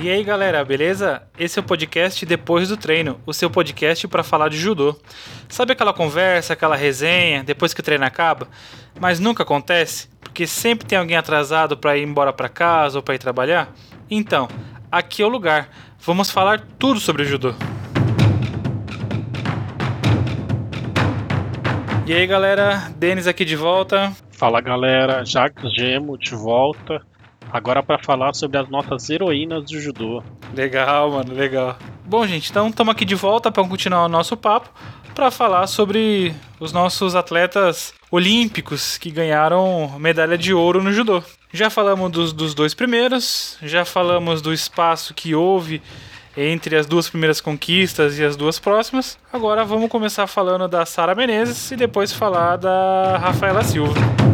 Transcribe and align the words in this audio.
E 0.00 0.08
aí 0.08 0.22
galera, 0.22 0.64
beleza? 0.64 1.22
Esse 1.36 1.58
é 1.58 1.60
o 1.60 1.64
podcast 1.64 2.24
Depois 2.24 2.68
do 2.68 2.76
Treino, 2.76 3.20
o 3.26 3.32
seu 3.32 3.50
podcast 3.50 4.06
para 4.06 4.22
falar 4.22 4.48
de 4.48 4.56
judô. 4.56 4.96
Sabe 5.48 5.72
aquela 5.72 5.92
conversa, 5.92 6.52
aquela 6.52 6.76
resenha 6.76 7.42
depois 7.42 7.74
que 7.74 7.80
o 7.80 7.82
treino 7.82 8.04
acaba? 8.04 8.46
Mas 9.00 9.18
nunca 9.18 9.42
acontece, 9.42 10.08
porque 10.20 10.46
sempre 10.46 10.86
tem 10.86 10.96
alguém 10.96 11.16
atrasado 11.16 11.76
para 11.76 11.96
ir 11.96 12.04
embora 12.04 12.32
para 12.32 12.48
casa 12.48 12.98
ou 12.98 13.02
para 13.02 13.16
ir 13.16 13.18
trabalhar? 13.18 13.74
Então, 14.08 14.46
aqui 14.90 15.20
é 15.20 15.26
o 15.26 15.28
lugar. 15.28 15.68
Vamos 15.98 16.30
falar 16.30 16.64
tudo 16.78 17.00
sobre 17.00 17.22
o 17.22 17.26
judô. 17.26 17.52
E 22.06 22.12
aí 22.12 22.24
galera, 22.24 22.88
Denis 22.96 23.26
aqui 23.26 23.44
de 23.44 23.56
volta. 23.56 24.12
Fala 24.30 24.60
galera, 24.60 25.24
Jacques 25.24 25.74
Gemo 25.74 26.16
de 26.16 26.36
volta. 26.36 27.02
Agora 27.52 27.82
para 27.82 27.98
falar 27.98 28.34
sobre 28.34 28.58
as 28.58 28.68
nossas 28.68 29.08
heroínas 29.08 29.64
do 29.64 29.80
judô. 29.80 30.22
Legal, 30.54 31.10
mano, 31.10 31.34
legal. 31.34 31.78
Bom, 32.04 32.26
gente, 32.26 32.50
então 32.50 32.68
estamos 32.68 32.92
aqui 32.92 33.04
de 33.04 33.14
volta 33.14 33.50
para 33.50 33.66
continuar 33.66 34.04
o 34.04 34.08
nosso 34.08 34.36
papo 34.36 34.70
para 35.14 35.30
falar 35.30 35.66
sobre 35.66 36.32
os 36.60 36.72
nossos 36.72 37.16
atletas 37.16 37.92
olímpicos 38.10 38.96
que 38.96 39.10
ganharam 39.10 39.98
medalha 39.98 40.38
de 40.38 40.54
ouro 40.54 40.82
no 40.82 40.92
judô. 40.92 41.22
Já 41.52 41.68
falamos 41.68 42.10
dos, 42.12 42.32
dos 42.32 42.54
dois 42.54 42.72
primeiros, 42.72 43.58
já 43.62 43.84
falamos 43.84 44.40
do 44.40 44.52
espaço 44.52 45.14
que 45.14 45.34
houve 45.34 45.82
entre 46.36 46.76
as 46.76 46.86
duas 46.86 47.08
primeiras 47.08 47.40
conquistas 47.40 48.18
e 48.18 48.24
as 48.24 48.36
duas 48.36 48.60
próximas. 48.60 49.18
Agora 49.32 49.64
vamos 49.64 49.90
começar 49.90 50.26
falando 50.28 50.68
da 50.68 50.86
Sara 50.86 51.14
Menezes 51.14 51.72
e 51.72 51.76
depois 51.76 52.12
falar 52.12 52.56
da 52.56 53.18
Rafaela 53.18 53.64
Silva. 53.64 54.27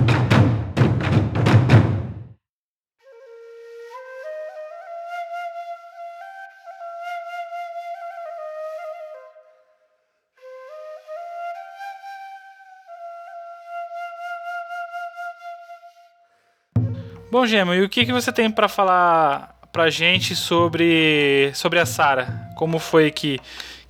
Bom, 17.44 17.48
Gema, 17.48 17.76
e 17.76 17.82
o 17.82 17.90
que, 17.90 18.06
que 18.06 18.12
você 18.12 18.32
tem 18.32 18.50
para 18.50 18.68
falar 18.68 19.54
pra 19.70 19.90
gente 19.90 20.34
sobre, 20.34 21.50
sobre 21.52 21.78
a 21.78 21.84
Sara? 21.84 22.48
Como 22.56 22.78
foi 22.78 23.10
que, 23.10 23.38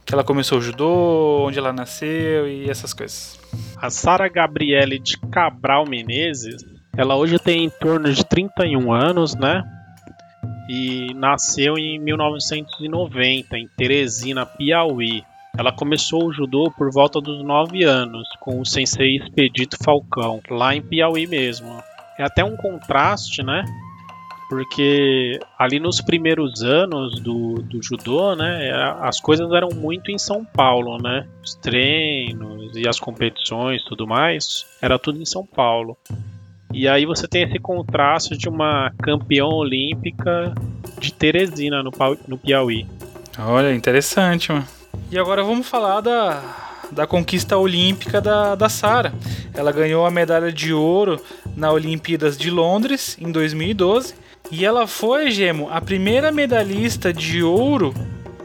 que 0.05 0.13
ela 0.13 0.25
começou 0.25 0.59
o 0.59 0.61
judô, 0.61 1.47
onde 1.47 1.57
ela 1.57 1.73
nasceu 1.73 2.49
e 2.49 2.69
essas 2.69 2.93
coisas? 2.93 3.39
A 3.81 3.91
Sara 3.91 4.27
Gabriele 4.29 4.99
de 4.99 5.17
Cabral 5.31 5.87
Menezes, 5.89 6.65
ela 6.97 7.15
hoje 7.15 7.39
tem 7.39 7.67
em 7.67 7.71
torno 7.71 8.13
de 8.13 8.25
31 8.25 8.93
anos, 8.93 9.37
né? 9.37 9.63
E 10.69 11.15
nasceu 11.15 11.79
em 11.79 11.97
1990, 12.01 13.57
em 13.57 13.69
Teresina, 13.77 14.45
Piauí. 14.45 15.23
Ela 15.57 15.71
começou 15.71 16.27
o 16.27 16.33
judô 16.33 16.73
por 16.77 16.91
volta 16.91 17.21
dos 17.21 17.45
9 17.45 17.85
anos, 17.85 18.27
com 18.41 18.61
o 18.61 18.67
sensei 18.67 19.15
Expedito 19.15 19.77
Falcão, 19.81 20.41
lá 20.51 20.75
em 20.75 20.83
Piauí 20.83 21.29
mesmo 21.29 21.81
é 22.19 22.25
até 22.25 22.45
um 22.45 22.57
contraste, 22.57 23.43
né? 23.43 23.65
Porque 24.49 25.41
ali 25.59 25.81
nos 25.81 26.01
primeiros 26.01 26.63
anos 26.63 27.19
do, 27.21 27.55
do 27.55 27.83
judô, 27.83 28.37
né, 28.37 28.71
as 29.01 29.19
coisas 29.19 29.51
eram 29.53 29.71
muito 29.75 30.11
em 30.11 30.19
São 30.19 30.45
Paulo, 30.45 30.99
né? 31.03 31.27
Os 31.43 31.55
treinos 31.55 32.77
e 32.77 32.87
as 32.87 33.01
competições, 33.01 33.83
tudo 33.85 34.07
mais, 34.07 34.67
era 34.81 34.99
tudo 34.99 35.21
em 35.21 35.25
São 35.25 35.47
Paulo. 35.47 35.97
E 36.73 36.89
aí 36.89 37.07
você 37.07 37.27
tem 37.27 37.45
esse 37.45 37.59
contraste 37.59 38.37
de 38.37 38.49
uma 38.49 38.93
campeã 39.03 39.47
olímpica 39.47 40.53
de 40.99 41.13
Teresina 41.13 41.83
no, 41.83 41.91
no 42.27 42.37
Piauí. 42.37 42.87
Olha, 43.39 43.75
interessante, 43.75 44.53
mano. 44.53 44.67
E 45.11 45.19
agora 45.19 45.43
vamos 45.43 45.69
falar 45.69 46.01
da, 46.01 46.64
da 46.95 47.07
conquista 47.07 47.59
olímpica 47.59 48.21
da, 48.21 48.55
da 48.55 48.69
Sara. 48.69 49.13
Ela 49.53 49.73
ganhou 49.73 50.07
a 50.07 50.11
medalha 50.11 50.53
de 50.53 50.73
ouro 50.73 51.21
na 51.57 51.71
Olimpíadas 51.71 52.39
de 52.39 52.51
Londres 52.51 53.17
em 53.21 53.31
2012 53.31 54.15
e 54.51 54.65
ela 54.65 54.87
foi, 54.87 55.31
Gemo, 55.31 55.69
a 55.71 55.81
primeira 55.81 56.31
medalhista 56.31 57.13
de 57.13 57.43
ouro 57.43 57.95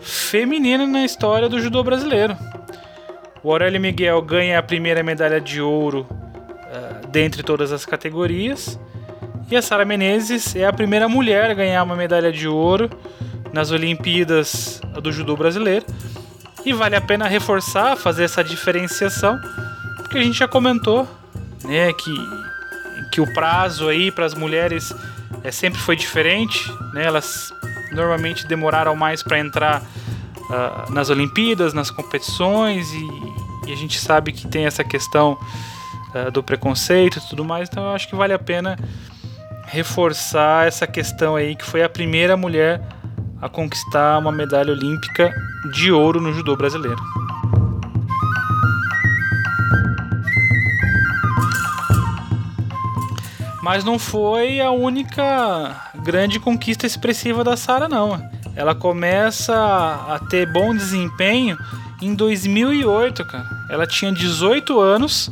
feminina 0.01 0.87
na 0.87 1.05
história 1.05 1.49
do 1.49 1.59
judô 1.59 1.83
brasileiro. 1.83 2.35
O 3.43 3.51
Aurélio 3.51 3.79
Miguel 3.79 4.21
ganha 4.21 4.59
a 4.59 4.63
primeira 4.63 5.03
medalha 5.03 5.39
de 5.39 5.61
ouro 5.61 6.07
uh, 6.09 7.07
dentre 7.07 7.43
todas 7.43 7.71
as 7.71 7.85
categorias. 7.85 8.79
E 9.51 9.55
a 9.55 9.61
Sara 9.61 9.85
Menezes 9.85 10.55
é 10.55 10.65
a 10.65 10.73
primeira 10.73 11.07
mulher 11.07 11.49
a 11.49 11.53
ganhar 11.53 11.83
uma 11.83 11.95
medalha 11.95 12.31
de 12.31 12.47
ouro 12.47 12.89
nas 13.51 13.71
Olimpíadas 13.71 14.81
do 15.01 15.11
judô 15.11 15.35
brasileiro. 15.35 15.85
E 16.65 16.73
vale 16.73 16.95
a 16.95 17.01
pena 17.01 17.27
reforçar, 17.27 17.95
fazer 17.95 18.23
essa 18.23 18.43
diferenciação, 18.43 19.39
porque 19.97 20.17
a 20.17 20.23
gente 20.23 20.37
já 20.37 20.47
comentou, 20.47 21.07
né, 21.63 21.91
que 21.93 22.49
que 23.11 23.21
o 23.21 23.33
prazo 23.33 23.87
aí 23.87 24.11
para 24.11 24.25
as 24.25 24.33
mulheres 24.33 24.93
é, 25.43 25.51
sempre 25.51 25.79
foi 25.79 25.95
diferente, 25.95 26.71
né? 26.93 27.05
Elas 27.05 27.53
normalmente 27.91 28.45
demoraram 28.45 28.95
mais 28.95 29.23
para 29.23 29.39
entrar 29.39 29.81
uh, 29.81 30.91
nas 30.91 31.09
Olimpíadas, 31.09 31.73
nas 31.73 31.89
competições 31.89 32.91
e, 32.91 33.69
e, 33.69 33.73
a 33.73 33.75
gente 33.75 33.99
sabe 33.99 34.31
que 34.31 34.47
tem 34.47 34.65
essa 34.65 34.83
questão 34.83 35.37
uh, 36.13 36.29
do 36.31 36.43
preconceito 36.43 37.17
e 37.17 37.29
tudo 37.29 37.43
mais. 37.43 37.67
Então 37.69 37.83
eu 37.83 37.91
acho 37.91 38.07
que 38.07 38.15
vale 38.15 38.33
a 38.33 38.39
pena 38.39 38.77
reforçar 39.65 40.67
essa 40.67 40.85
questão 40.85 41.35
aí 41.35 41.55
que 41.55 41.65
foi 41.65 41.83
a 41.83 41.89
primeira 41.89 42.35
mulher 42.35 42.81
a 43.41 43.47
conquistar 43.47 44.17
uma 44.17 44.31
medalha 44.31 44.73
olímpica 44.73 45.33
de 45.71 45.91
ouro 45.91 46.19
no 46.19 46.33
judô 46.33 46.55
brasileiro. 46.55 47.01
Mas 53.61 53.83
não 53.83 53.99
foi 53.99 54.59
a 54.59 54.71
única 54.71 55.75
grande 56.03 56.39
conquista 56.39 56.85
expressiva 56.85 57.43
da 57.43 57.55
Sara, 57.55 57.87
não. 57.87 58.19
Ela 58.55 58.73
começa 58.73 59.53
a 59.55 60.19
ter 60.29 60.51
bom 60.51 60.75
desempenho 60.75 61.57
em 62.01 62.15
2008, 62.15 63.25
cara. 63.25 63.45
Ela 63.69 63.85
tinha 63.85 64.11
18 64.11 64.79
anos 64.79 65.31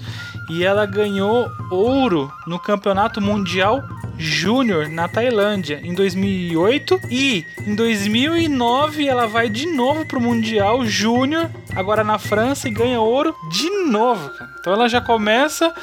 e 0.50 0.64
ela 0.64 0.86
ganhou 0.86 1.52
ouro 1.72 2.32
no 2.46 2.60
Campeonato 2.60 3.20
Mundial 3.20 3.84
Júnior 4.18 4.90
na 4.90 5.08
Tailândia 5.08 5.80
em 5.84 5.94
2008 5.94 7.02
e 7.10 7.46
em 7.66 7.76
2009 7.76 9.08
ela 9.08 9.28
vai 9.28 9.50
de 9.50 9.66
novo 9.68 10.06
pro 10.06 10.20
Mundial 10.20 10.86
Júnior 10.86 11.50
agora 11.76 12.04
na 12.04 12.18
França 12.18 12.68
e 12.68 12.72
ganha 12.72 13.00
ouro 13.00 13.36
de 13.52 13.70
novo, 13.86 14.30
cara. 14.30 14.52
Então 14.60 14.74
ela 14.74 14.90
já 14.90 15.00
começa 15.00 15.74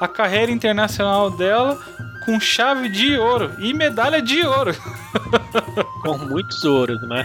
a 0.00 0.08
carreira 0.08 0.50
internacional 0.50 1.30
dela 1.30 1.78
com 2.24 2.40
chave 2.40 2.88
de 2.88 3.16
ouro 3.16 3.52
e 3.58 3.72
medalha 3.72 4.20
de 4.20 4.44
ouro. 4.44 4.74
com 6.02 6.18
muitos 6.18 6.64
ouros, 6.64 7.00
né? 7.08 7.22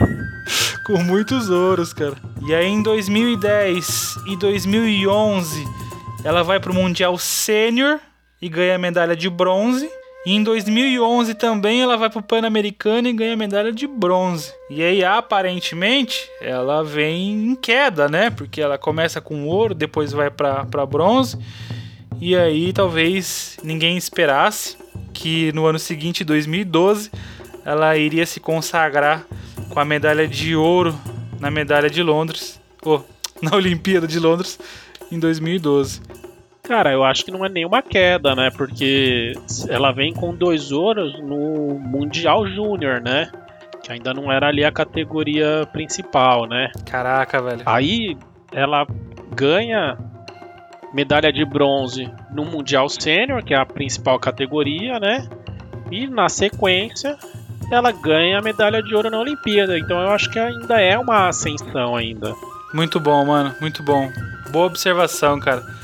com 0.89 1.03
muitos 1.03 1.51
ouros, 1.51 1.93
cara. 1.93 2.15
E 2.47 2.53
aí 2.53 2.65
em 2.65 2.81
2010 2.81 4.15
e 4.25 4.35
2011 4.35 5.63
ela 6.23 6.43
vai 6.43 6.59
pro 6.59 6.73
Mundial 6.73 7.15
Sênior 7.17 7.99
e 8.41 8.49
ganha 8.49 8.77
medalha 8.77 9.15
de 9.15 9.29
bronze. 9.29 9.87
E 10.25 10.33
em 10.33 10.43
2011 10.43 11.33
também 11.35 11.81
ela 11.81 11.95
vai 11.95 12.09
pro 12.09 12.21
Pan-Americano 12.21 13.07
e 13.07 13.13
ganha 13.13 13.37
medalha 13.37 13.71
de 13.71 13.87
bronze. 13.87 14.53
E 14.69 14.83
aí 14.83 15.03
aparentemente 15.03 16.29
ela 16.41 16.83
vem 16.83 17.51
em 17.51 17.55
queda, 17.55 18.09
né? 18.09 18.29
Porque 18.29 18.61
ela 18.61 18.77
começa 18.77 19.21
com 19.21 19.47
ouro, 19.47 19.73
depois 19.73 20.11
vai 20.11 20.29
para 20.29 20.85
bronze. 20.85 21.37
E 22.19 22.35
aí 22.35 22.73
talvez 22.73 23.57
ninguém 23.63 23.95
esperasse 23.95 24.77
que 25.13 25.51
no 25.53 25.65
ano 25.65 25.79
seguinte, 25.79 26.23
2012, 26.23 27.09
ela 27.65 27.95
iria 27.97 28.25
se 28.25 28.39
consagrar 28.39 29.25
com 29.69 29.79
a 29.79 29.85
medalha 29.85 30.27
de 30.27 30.55
ouro 30.55 30.93
na 31.39 31.49
medalha 31.49 31.89
de 31.89 32.03
Londres, 32.03 32.59
ou 32.81 33.05
na 33.41 33.55
Olimpíada 33.55 34.07
de 34.07 34.19
Londres 34.19 34.59
em 35.11 35.19
2012. 35.19 36.01
Cara, 36.69 36.91
eu 36.91 37.03
acho 37.03 37.25
que 37.25 37.31
não 37.31 37.43
é 37.43 37.49
nenhuma 37.49 37.81
queda, 37.81 38.35
né? 38.35 38.51
Porque 38.51 39.33
ela 39.67 39.91
vem 39.91 40.13
com 40.13 40.35
dois 40.35 40.71
ouros 40.71 41.19
no 41.19 41.79
Mundial 41.79 42.45
Júnior, 42.47 43.01
né? 43.01 43.31
Que 43.81 43.91
ainda 43.91 44.13
não 44.13 44.31
era 44.31 44.49
ali 44.49 44.63
a 44.63 44.71
categoria 44.71 45.67
principal, 45.73 46.45
né? 46.45 46.69
Caraca, 46.85 47.41
velho. 47.41 47.63
Aí 47.65 48.15
ela 48.51 48.85
ganha 49.35 49.97
medalha 50.93 51.33
de 51.33 51.43
bronze 51.43 52.07
no 52.31 52.45
Mundial 52.45 52.87
Sênior, 52.87 53.43
que 53.43 53.55
é 53.55 53.57
a 53.57 53.65
principal 53.65 54.19
categoria, 54.19 54.99
né? 54.99 55.27
E 55.89 56.05
na 56.05 56.29
sequência 56.29 57.17
ela 57.71 57.91
ganha 57.91 58.37
a 58.37 58.43
medalha 58.43 58.83
de 58.83 58.93
ouro 58.93 59.09
na 59.09 59.19
Olimpíada. 59.19 59.75
Então 59.75 59.99
eu 59.99 60.11
acho 60.11 60.29
que 60.29 60.37
ainda 60.37 60.79
é 60.79 60.95
uma 60.99 61.29
ascensão 61.29 61.95
ainda. 61.95 62.35
Muito 62.75 62.99
bom, 62.99 63.25
mano, 63.25 63.55
muito 63.59 63.81
bom. 63.81 64.11
Boa 64.51 64.67
observação, 64.67 65.39
cara. 65.39 65.78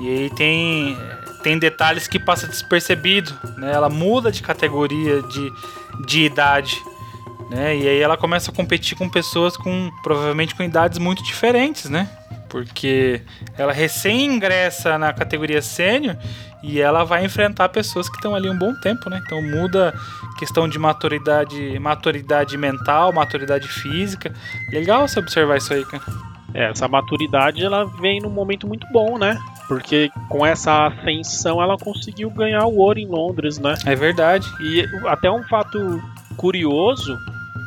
E 0.00 0.08
aí 0.08 0.30
tem, 0.30 0.96
tem 1.42 1.58
detalhes 1.58 2.06
que 2.08 2.18
passa 2.18 2.46
despercebido, 2.46 3.32
né? 3.56 3.72
Ela 3.72 3.88
muda 3.88 4.32
de 4.32 4.42
categoria 4.42 5.22
de, 5.22 5.52
de 6.06 6.24
idade. 6.24 6.82
né? 7.50 7.76
E 7.76 7.88
aí 7.88 8.00
ela 8.00 8.16
começa 8.16 8.50
a 8.50 8.54
competir 8.54 8.96
com 8.96 9.08
pessoas 9.08 9.56
com 9.56 9.90
provavelmente 10.02 10.54
com 10.54 10.62
idades 10.62 10.98
muito 10.98 11.22
diferentes, 11.22 11.88
né? 11.88 12.08
Porque 12.48 13.22
ela 13.56 13.72
recém 13.72 14.26
ingressa 14.26 14.98
na 14.98 15.12
categoria 15.12 15.62
sênior 15.62 16.16
e 16.62 16.80
ela 16.80 17.02
vai 17.02 17.24
enfrentar 17.24 17.68
pessoas 17.70 18.08
que 18.08 18.16
estão 18.16 18.34
ali 18.34 18.48
um 18.48 18.58
bom 18.58 18.74
tempo, 18.80 19.08
né? 19.08 19.22
Então 19.24 19.40
muda 19.42 19.94
questão 20.38 20.68
de 20.68 20.78
maturidade, 20.78 21.78
maturidade 21.78 22.56
mental, 22.58 23.12
maturidade 23.12 23.68
física. 23.68 24.32
Legal 24.70 25.06
você 25.08 25.18
observar 25.20 25.56
isso 25.58 25.72
aí, 25.72 25.84
cara. 25.84 26.02
É, 26.54 26.70
essa 26.70 26.86
maturidade 26.86 27.64
ela 27.64 27.84
vem 27.84 28.20
num 28.20 28.28
momento 28.30 28.66
muito 28.66 28.86
bom, 28.92 29.16
né? 29.16 29.38
Porque 29.74 30.10
com 30.28 30.44
essa 30.44 30.86
ascensão 30.86 31.62
ela 31.62 31.76
conseguiu 31.78 32.28
ganhar 32.30 32.66
o 32.66 32.76
ouro 32.78 32.98
em 32.98 33.06
Londres, 33.06 33.58
né? 33.58 33.74
É 33.86 33.94
verdade. 33.94 34.46
E 34.60 34.84
até 35.06 35.30
um 35.30 35.42
fato 35.44 36.00
curioso 36.36 37.18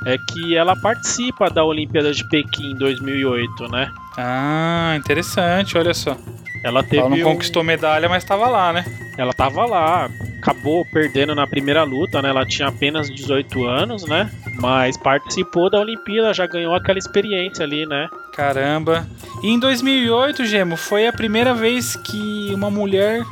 é 0.06 0.18
que 0.18 0.56
ela 0.56 0.76
participa 0.76 1.50
da 1.50 1.64
Olimpíada 1.64 2.14
de 2.14 2.24
Pequim 2.24 2.72
em 2.72 2.78
2008, 2.78 3.68
né? 3.70 3.90
Ah, 4.18 4.94
interessante, 4.98 5.78
olha 5.78 5.94
só. 5.94 6.16
Ela 6.64 6.84
teve 6.84 6.98
Ela 6.98 7.10
não 7.10 7.18
um- 7.18 7.24
conquistou 7.24 7.64
medalha, 7.64 8.08
mas 8.10 8.24
estava 8.24 8.48
lá, 8.48 8.72
né? 8.74 8.84
Ela 9.18 9.34
tava 9.34 9.66
lá, 9.66 10.10
acabou 10.40 10.86
perdendo 10.92 11.34
na 11.34 11.48
primeira 11.48 11.84
luta, 11.84 12.22
né? 12.22 12.30
Ela 12.30 12.46
tinha 12.46 12.68
apenas 12.68 13.10
18 13.10 13.66
anos, 13.66 14.06
né? 14.06 14.30
Mas 14.60 14.98
participou 14.98 15.70
da 15.70 15.80
Olimpíada, 15.80 16.34
já 16.34 16.46
ganhou 16.46 16.74
aquela 16.76 16.98
experiência 17.00 17.64
ali, 17.64 17.86
né? 17.86 18.10
Caramba. 18.36 19.08
E 19.42 19.50
em 19.50 19.58
2008, 19.58 20.46
Gemo, 20.46 20.76
foi 20.76 21.08
a 21.08 21.14
primeira 21.14 21.54
vez 21.54 21.96
que 21.96 22.52
uma 22.54 22.70
mulher 22.70 23.24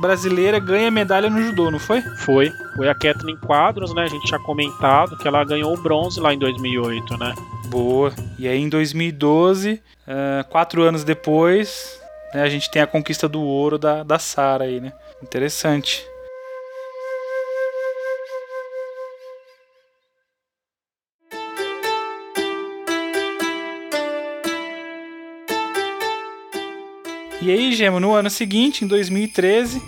brasileira 0.00 0.58
ganha 0.58 0.90
medalha 0.90 1.30
no 1.30 1.40
judô, 1.40 1.70
não 1.70 1.78
foi? 1.78 2.00
Foi. 2.00 2.50
Foi 2.74 2.88
a 2.88 2.94
Kathleen 2.94 3.36
Quadros, 3.36 3.94
né? 3.94 4.02
A 4.02 4.08
gente 4.08 4.26
tinha 4.26 4.40
comentado 4.40 5.16
que 5.16 5.28
ela 5.28 5.44
ganhou 5.44 5.72
o 5.72 5.80
bronze 5.80 6.18
lá 6.18 6.32
em 6.34 6.38
2008, 6.38 7.16
né? 7.18 7.34
Boa. 7.66 8.12
E 8.38 8.48
aí 8.48 8.60
em 8.60 8.68
2012, 8.68 9.80
ah, 10.08 10.44
quatro 10.48 10.82
anos 10.82 11.04
depois, 11.04 12.00
né, 12.34 12.42
a 12.42 12.48
gente 12.48 12.68
tem 12.70 12.82
a 12.82 12.86
conquista 12.86 13.28
do 13.28 13.40
ouro 13.40 13.78
da, 13.78 14.02
da 14.02 14.18
Sara 14.18 14.64
aí, 14.64 14.80
né? 14.80 14.92
Interessante. 15.22 16.04
E 27.42 27.50
aí, 27.50 27.72
Gemo, 27.72 27.98
no 27.98 28.12
ano 28.12 28.28
seguinte, 28.28 28.84
em 28.84 28.88
2013, 28.88 29.82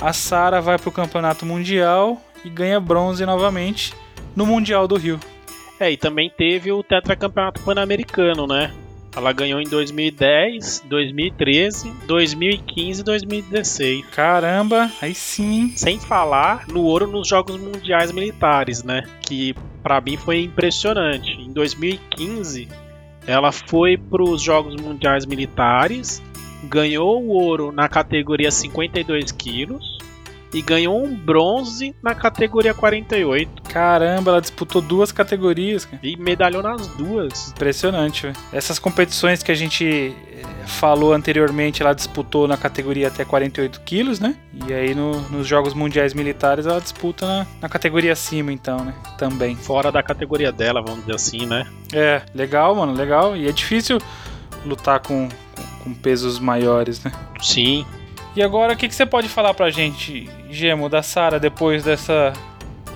a 0.00 0.12
Sara 0.12 0.60
vai 0.60 0.78
pro 0.78 0.90
Campeonato 0.90 1.44
Mundial 1.44 2.20
e 2.44 2.48
ganha 2.48 2.80
bronze 2.80 3.24
novamente 3.26 3.92
no 4.34 4.46
Mundial 4.46 4.88
do 4.88 4.96
Rio. 4.96 5.20
É, 5.78 5.90
e 5.90 5.96
também 5.96 6.30
teve 6.30 6.72
o 6.72 6.82
tetracampeonato 6.82 7.60
pan-americano, 7.60 8.46
né? 8.46 8.72
Ela 9.14 9.32
ganhou 9.32 9.60
em 9.60 9.68
2010, 9.68 10.84
2013, 10.86 11.90
2015 12.06 13.00
e 13.00 13.04
2016. 13.04 14.06
Caramba, 14.06 14.90
aí 15.00 15.14
sim. 15.14 15.72
Sem 15.74 15.98
falar 15.98 16.66
no 16.68 16.82
ouro 16.82 17.06
nos 17.06 17.26
Jogos 17.26 17.58
Mundiais 17.58 18.12
Militares, 18.12 18.82
né? 18.82 19.04
Que 19.22 19.54
pra 19.82 20.00
mim 20.00 20.16
foi 20.18 20.42
impressionante. 20.42 21.30
Em 21.32 21.50
2015, 21.50 22.68
ela 23.26 23.50
foi 23.52 23.96
para 23.96 24.22
os 24.22 24.42
Jogos 24.42 24.76
Mundiais 24.76 25.24
Militares, 25.24 26.22
ganhou 26.66 27.22
o 27.22 27.28
ouro 27.28 27.72
na 27.72 27.88
categoria 27.88 28.50
52 28.50 29.32
quilos 29.32 29.96
e 30.54 30.62
ganhou 30.62 31.04
um 31.04 31.14
bronze 31.14 31.94
na 32.02 32.14
categoria 32.14 32.72
48 32.72 33.62
Caramba, 33.64 34.30
ela 34.30 34.40
disputou 34.40 34.80
duas 34.80 35.12
categorias, 35.12 35.84
cara. 35.84 35.98
e 36.02 36.16
medalhou 36.16 36.62
nas 36.62 36.86
duas. 36.88 37.50
Impressionante, 37.50 38.22
velho. 38.22 38.36
Essas 38.52 38.78
competições 38.78 39.42
que 39.42 39.52
a 39.52 39.54
gente 39.54 39.84
eh, 39.84 40.42
falou 40.66 41.12
anteriormente, 41.12 41.82
ela 41.82 41.92
disputou 41.92 42.48
na 42.48 42.56
categoria 42.56 43.08
até 43.08 43.22
48 43.24 43.80
quilos, 43.82 44.18
né? 44.18 44.34
E 44.66 44.72
aí 44.72 44.94
no- 44.94 45.20
nos 45.28 45.46
Jogos 45.46 45.74
Mundiais 45.74 46.14
Militares 46.14 46.64
ela 46.64 46.80
disputa 46.80 47.26
na, 47.26 47.46
na 47.60 47.68
categoria 47.68 48.12
acima, 48.12 48.50
então, 48.50 48.82
né? 48.82 48.94
Também. 49.18 49.56
Fora 49.56 49.92
da 49.92 50.02
categoria 50.02 50.52
dela, 50.52 50.80
vamos 50.80 51.00
dizer 51.00 51.16
assim, 51.16 51.44
né? 51.44 51.66
É, 51.92 52.22
legal, 52.34 52.74
mano, 52.74 52.94
legal. 52.94 53.36
E 53.36 53.46
é 53.46 53.52
difícil 53.52 53.98
lutar 54.64 55.00
com, 55.00 55.28
com, 55.86 55.94
pesos 55.94 56.38
maiores, 56.38 57.02
né? 57.02 57.12
Sim. 57.40 57.86
E 58.34 58.42
agora, 58.42 58.74
o 58.74 58.76
que, 58.76 58.88
que 58.88 58.94
você 58.94 59.06
pode 59.06 59.28
falar 59.28 59.54
pra 59.54 59.70
gente, 59.70 60.28
Gemo, 60.50 60.88
da 60.88 61.02
Sara, 61.02 61.40
depois 61.40 61.84
dessa, 61.84 62.32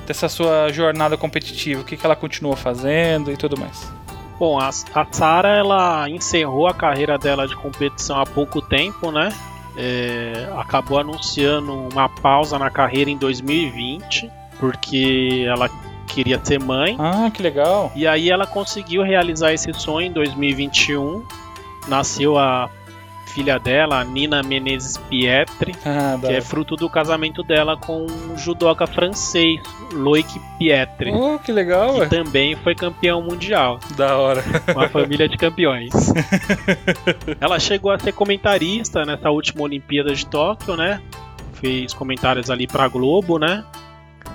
dessa 0.07 0.29
sua 0.29 0.71
jornada 0.71 1.17
competitiva? 1.17 1.81
O 1.81 1.85
que, 1.85 1.97
que 1.97 2.05
ela 2.05 2.17
continua 2.17 2.57
fazendo 2.57 3.33
e 3.33 3.37
tudo 3.37 3.59
mais? 3.59 3.91
Bom, 4.39 4.59
a, 4.59 4.69
a 4.69 5.07
Sara 5.11 5.49
ela 5.49 6.09
encerrou 6.09 6.67
a 6.67 6.75
carreira 6.75 7.17
dela 7.17 7.47
de 7.47 7.57
competição 7.57 8.21
há 8.21 8.27
pouco 8.27 8.61
tempo, 8.61 9.11
né? 9.11 9.31
É, 9.77 10.49
acabou 10.59 10.99
anunciando 10.99 11.73
uma 11.73 12.09
pausa 12.09 12.59
na 12.59 12.71
carreira 12.71 13.11
em 13.11 13.17
2020, 13.17 14.31
porque 14.59 15.45
ela 15.47 15.71
queria 16.07 16.41
ser 16.43 16.61
mãe. 16.61 16.97
Ah, 16.99 17.31
que 17.33 17.43
legal. 17.43 17.91
E 17.95 18.07
aí 18.07 18.31
ela 18.31 18.47
conseguiu 18.47 19.03
realizar 19.03 19.53
esse 19.53 19.73
sonho 19.75 20.09
em 20.09 20.13
2021. 20.13 21.25
Nasceu 21.89 22.39
a 22.39 22.69
filha 23.31 23.59
dela, 23.59 24.01
a 24.01 24.05
Nina 24.05 24.43
Menezes 24.43 24.97
Pietri, 24.99 25.75
Ah, 25.85 26.19
que 26.21 26.33
é 26.33 26.41
fruto 26.41 26.77
do 26.77 26.89
casamento 26.91 27.43
dela 27.43 27.77
com 27.77 28.05
um 28.07 28.37
judoca 28.37 28.87
francês, 28.87 29.61
Loic 29.93 30.29
Pietri. 30.59 31.13
Oh, 31.13 31.39
que 31.39 31.51
legal, 31.53 31.95
Que 31.95 32.01
ué. 32.01 32.09
também 32.09 32.57
foi 32.57 32.75
campeão 32.75 33.23
mundial. 33.23 33.79
Da 33.97 34.17
hora. 34.17 34.43
Uma 34.75 34.89
família 34.89 35.29
de 35.29 35.37
campeões. 35.37 35.91
Ela 37.41 37.59
chegou 37.59 37.91
a 37.91 37.99
ser 37.99 38.13
comentarista 38.13 39.05
nessa 39.05 39.31
última 39.31 39.63
Olimpíada 39.63 40.15
de 40.15 40.27
Tóquio, 40.27 40.77
né? 40.77 41.01
Fez 41.55 41.93
comentários 41.95 42.51
ali 42.51 42.67
pra 42.67 42.89
Globo, 42.89 43.39
né? 43.39 43.65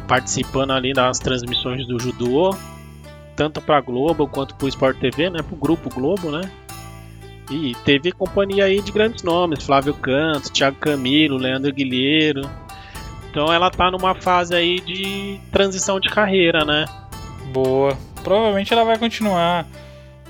Participando 0.07 0.71
ali 0.71 0.94
das 0.94 1.18
transmissões 1.19 1.88
do 1.88 2.00
judô, 2.00 2.56
tanto 3.36 3.59
pra 3.62 3.81
Globo 3.81 4.27
quanto 4.27 4.56
pro 4.56 4.68
Sport 4.68 4.98
TV, 5.00 5.30
né? 5.30 5.41
Pro 5.41 5.56
grupo 5.56 5.89
Globo, 5.89 6.30
né? 6.31 6.41
E 7.50 7.75
teve 7.83 8.12
companhia 8.12 8.65
aí 8.65 8.81
de 8.81 8.92
grandes 8.92 9.24
nomes, 9.24 9.63
Flávio 9.63 9.94
Cantos, 9.94 10.50
Thiago 10.50 10.77
Camilo, 10.77 11.38
Leandro 11.38 11.71
Guilheiro. 11.71 12.42
Então 13.29 13.51
ela 13.51 13.70
tá 13.70 13.91
numa 13.91 14.15
fase 14.15 14.55
aí 14.55 14.79
de 14.79 15.39
transição 15.51 16.00
de 16.00 16.10
carreira, 16.10 16.63
né? 16.63 16.86
Boa. 17.51 17.98
Provavelmente 18.24 18.74
ela 18.74 18.84
vai 18.84 18.98
continuar 18.98 19.67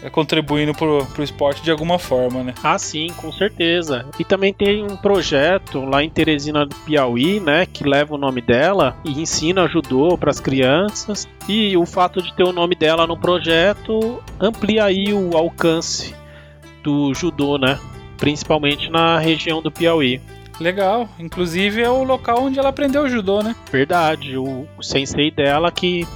é, 0.02 0.10
contribuindo 0.10 0.74
pro, 0.74 1.06
pro 1.06 1.24
esporte 1.24 1.64
de 1.64 1.72
alguma 1.72 1.98
forma, 1.98 2.44
né? 2.44 2.54
Ah, 2.64 2.78
sim, 2.78 3.08
com 3.16 3.32
certeza. 3.32 4.06
E 4.20 4.26
também 4.26 4.54
tem 4.54 4.84
um 4.84 4.98
projeto 4.98 5.86
lá 5.86 6.04
em 6.04 6.10
Teresina 6.10 6.66
do 6.66 6.76
Piauí, 6.76 7.40
né, 7.40 7.66
que 7.66 7.88
leva 7.88 8.14
o 8.14 8.18
nome 8.18 8.42
dela 8.42 8.98
e 9.06 9.22
ensina 9.22 9.68
judô 9.68 10.18
para 10.18 10.32
as 10.32 10.40
crianças. 10.40 11.28
E 11.48 11.78
o 11.78 11.86
fato 11.86 12.22
de 12.22 12.34
ter 12.34 12.44
o 12.44 12.52
nome 12.52 12.76
dela 12.76 13.08
no 13.08 13.18
projeto 13.18 14.22
amplia 14.40 14.86
aí 14.86 15.14
o 15.14 15.38
alcance 15.38 16.14
do 16.86 17.12
judô, 17.16 17.58
né? 17.58 17.80
Principalmente 18.16 18.92
na 18.92 19.18
região 19.18 19.62
do 19.62 19.72
Piauí. 19.72 20.22
Legal. 20.60 21.10
Inclusive 21.20 21.82
é 21.82 21.90
o 21.90 22.04
local 22.04 22.44
onde 22.44 22.60
ela 22.60 22.70
aprendeu 22.70 23.10
judô, 23.10 23.42
né? 23.42 23.56
Verdade, 23.72 24.38
o, 24.38 24.68
o 24.78 24.84
sensei 24.84 25.32
dela 25.32 25.72
que 25.72 26.08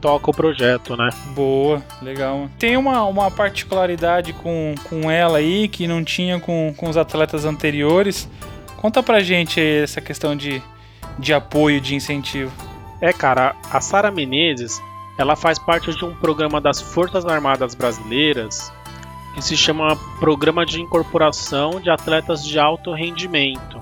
toca 0.00 0.30
o 0.30 0.34
projeto, 0.34 0.96
né? 0.96 1.08
Boa, 1.34 1.82
legal. 2.02 2.50
Tem 2.58 2.76
uma, 2.76 3.04
uma 3.04 3.30
particularidade 3.30 4.32
com, 4.34 4.74
com 4.90 5.10
ela 5.10 5.38
aí 5.38 5.68
que 5.68 5.86
não 5.86 6.04
tinha 6.04 6.38
com, 6.38 6.74
com 6.76 6.90
os 6.90 6.96
atletas 6.96 7.44
anteriores. 7.44 8.28
Conta 8.76 9.02
pra 9.02 9.20
gente 9.20 9.60
essa 9.60 10.00
questão 10.00 10.36
de, 10.36 10.60
de 11.18 11.32
apoio, 11.32 11.80
de 11.80 11.94
incentivo. 11.94 12.52
É, 13.00 13.12
cara, 13.12 13.54
a 13.70 13.80
Sara 13.80 14.10
Menezes, 14.10 14.82
ela 15.18 15.36
faz 15.36 15.58
parte 15.58 15.94
de 15.94 16.04
um 16.04 16.14
programa 16.14 16.60
das 16.60 16.80
Forças 16.80 17.24
Armadas 17.24 17.74
Brasileiras 17.74 18.72
que 19.36 19.42
se 19.42 19.54
chama 19.54 19.94
Programa 20.18 20.64
de 20.64 20.80
Incorporação 20.80 21.78
de 21.78 21.90
Atletas 21.90 22.42
de 22.42 22.58
Alto 22.58 22.94
Rendimento, 22.94 23.78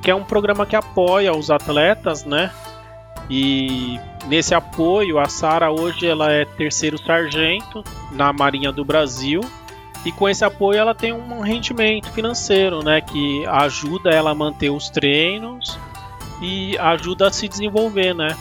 que 0.00 0.10
é 0.10 0.14
um 0.14 0.24
programa 0.24 0.64
que 0.64 0.74
apoia 0.74 1.36
os 1.36 1.50
atletas, 1.50 2.24
né? 2.24 2.50
E 3.28 4.00
nesse 4.26 4.54
apoio, 4.54 5.18
a 5.18 5.26
Sara 5.26 5.70
hoje 5.70 6.06
ela 6.06 6.32
é 6.32 6.46
terceiro 6.46 6.96
sargento 6.96 7.84
na 8.10 8.32
Marinha 8.32 8.72
do 8.72 8.82
Brasil. 8.82 9.42
E 10.02 10.10
com 10.10 10.26
esse 10.26 10.46
apoio 10.46 10.78
ela 10.78 10.94
tem 10.94 11.12
um 11.12 11.42
rendimento 11.42 12.10
financeiro, 12.10 12.82
né, 12.82 13.02
que 13.02 13.44
ajuda 13.46 14.08
ela 14.08 14.30
a 14.30 14.34
manter 14.34 14.70
os 14.70 14.88
treinos 14.88 15.78
e 16.40 16.78
ajuda 16.78 17.28
a 17.28 17.30
se 17.30 17.46
desenvolver, 17.46 18.14
né? 18.14 18.34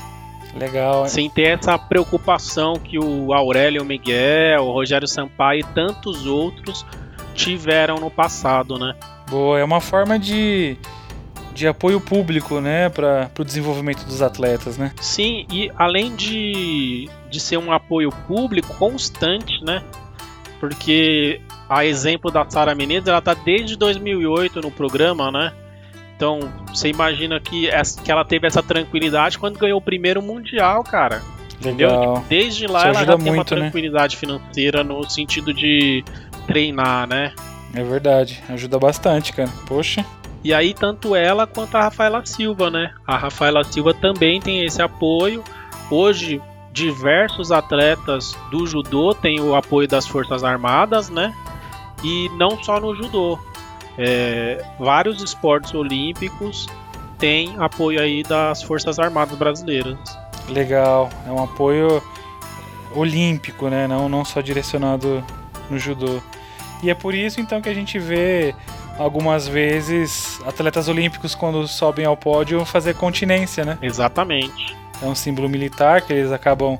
Legal, 0.56 1.04
hein? 1.04 1.10
Sem 1.10 1.30
ter 1.30 1.60
essa 1.60 1.78
preocupação 1.78 2.74
que 2.74 2.98
o 2.98 3.34
Aurélio 3.34 3.84
Miguel, 3.86 4.64
o 4.64 4.72
Rogério 4.72 5.08
Sampaio 5.08 5.62
e 5.62 5.64
tantos 5.64 6.26
outros 6.26 6.86
tiveram 7.34 7.98
no 7.98 8.10
passado, 8.10 8.78
né? 8.78 8.96
Boa, 9.30 9.60
é 9.60 9.64
uma 9.64 9.80
forma 9.80 10.18
de, 10.18 10.76
de 11.54 11.68
apoio 11.68 12.02
público, 12.02 12.60
né, 12.60 12.90
para 12.90 13.30
o 13.40 13.44
desenvolvimento 13.44 14.04
dos 14.06 14.22
atletas, 14.22 14.78
né? 14.78 14.92
Sim, 15.00 15.46
e 15.52 15.72
além 15.78 16.16
de, 16.16 17.10
de 17.30 17.40
ser 17.40 17.58
um 17.58 17.72
apoio 17.72 18.10
público 18.28 18.74
constante, 18.76 19.64
né? 19.64 19.84
Porque 20.60 21.40
a 21.70 21.86
exemplo 21.86 22.32
da 22.32 22.50
Sara 22.50 22.76
Menezes, 22.76 23.08
ela 23.08 23.22
tá 23.22 23.34
desde 23.34 23.78
2008 23.78 24.62
no 24.62 24.72
programa, 24.72 25.32
né? 25.32 25.54
Então, 26.20 26.52
você 26.68 26.90
imagina 26.90 27.40
que, 27.40 27.70
essa, 27.70 28.02
que 28.02 28.12
ela 28.12 28.26
teve 28.26 28.46
essa 28.46 28.62
tranquilidade 28.62 29.40
quando 29.40 29.58
ganhou 29.58 29.80
o 29.80 29.82
primeiro 29.82 30.22
mundial, 30.22 30.84
cara. 30.84 31.22
Entendeu? 31.58 31.90
Tipo, 31.90 32.26
desde 32.28 32.68
lá 32.68 32.88
ela 32.88 33.06
já 33.06 33.18
tem 33.18 33.32
uma 33.32 33.38
né? 33.38 33.44
tranquilidade 33.46 34.18
né? 34.18 34.20
financeira 34.20 34.84
no 34.84 35.10
sentido 35.10 35.54
de 35.54 36.04
treinar, 36.46 37.08
né? 37.08 37.32
É 37.74 37.82
verdade, 37.82 38.44
ajuda 38.50 38.78
bastante, 38.78 39.32
cara. 39.32 39.50
Poxa. 39.66 40.06
E 40.44 40.54
aí, 40.54 40.74
tanto 40.74 41.16
ela 41.16 41.48
quanto 41.48 41.76
a 41.76 41.84
Rafaela 41.84 42.26
Silva, 42.26 42.70
né? 42.70 42.92
A 43.08 43.16
Rafaela 43.16 43.64
Silva 43.64 43.94
também 43.94 44.42
tem 44.42 44.66
esse 44.66 44.82
apoio. 44.82 45.42
Hoje, 45.90 46.42
diversos 46.74 47.50
atletas 47.50 48.36
do 48.52 48.68
judô 48.68 49.14
têm 49.14 49.40
o 49.40 49.56
apoio 49.56 49.88
das 49.88 50.06
Forças 50.06 50.44
Armadas, 50.44 51.10
né? 51.10 51.34
E 52.04 52.30
não 52.38 52.62
só 52.62 52.78
no 52.78 52.94
judô. 52.94 53.40
É, 54.02 54.64
vários 54.80 55.22
esportes 55.22 55.74
olímpicos 55.74 56.68
têm 57.18 57.54
apoio 57.60 58.02
aí 58.02 58.24
das 58.24 58.64
Forças 58.64 58.98
Armadas 58.98 59.38
brasileiras. 59.38 59.98
Legal, 60.48 61.10
é 61.28 61.32
um 61.32 61.44
apoio 61.44 62.02
olímpico, 62.96 63.68
né? 63.68 63.88
Não, 63.88 64.08
não 64.08 64.24
só 64.24 64.40
direcionado 64.40 65.22
no 65.70 65.78
judô. 65.78 66.22
E 66.82 66.90
é 66.90 66.96
por 66.96 67.14
isso 67.14 67.42
então 67.42 67.62
que 67.62 67.68
a 67.68 67.74
gente 67.74 68.00
vê 68.00 68.56
algumas 68.98 69.48
vezes 69.48 70.40
atletas 70.46 70.88
olímpicos 70.88 71.36
quando 71.36 71.68
sobem 71.68 72.06
ao 72.06 72.16
pódio 72.16 72.64
fazer 72.64 72.96
continência, 72.96 73.66
né? 73.66 73.78
Exatamente. 73.82 74.76
É 75.02 75.06
um 75.06 75.16
símbolo 75.16 75.50
militar 75.50 76.02
que 76.02 76.14
eles 76.14 76.32
acabam 76.32 76.80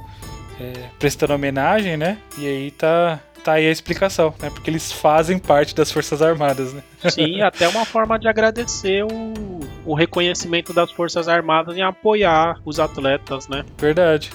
é, 0.60 0.90
prestando 0.98 1.34
homenagem, 1.34 1.98
né? 1.98 2.18
E 2.38 2.48
aí 2.48 2.72
tá, 2.72 3.20
tá 3.40 3.54
aí 3.54 3.68
a 3.68 3.72
explicação, 3.72 4.34
né? 4.40 4.50
Porque 4.50 4.70
eles 4.70 4.92
fazem 4.92 5.40
parte 5.40 5.76
das 5.76 5.92
Forças 5.92 6.22
Armadas, 6.22 6.74
né? 6.74 6.84
Sim, 7.10 7.42
até 7.42 7.68
uma 7.68 7.86
forma 7.86 8.20
de 8.20 8.28
agradecer 8.28 9.04
o, 9.04 9.60
o 9.86 9.94
reconhecimento 9.94 10.74
das 10.74 10.92
Forças 10.92 11.28
Armadas 11.28 11.76
em 11.76 11.82
apoiar 11.82 12.60
os 12.66 12.80
atletas, 12.80 13.48
né? 13.48 13.66
Verdade. 13.78 14.30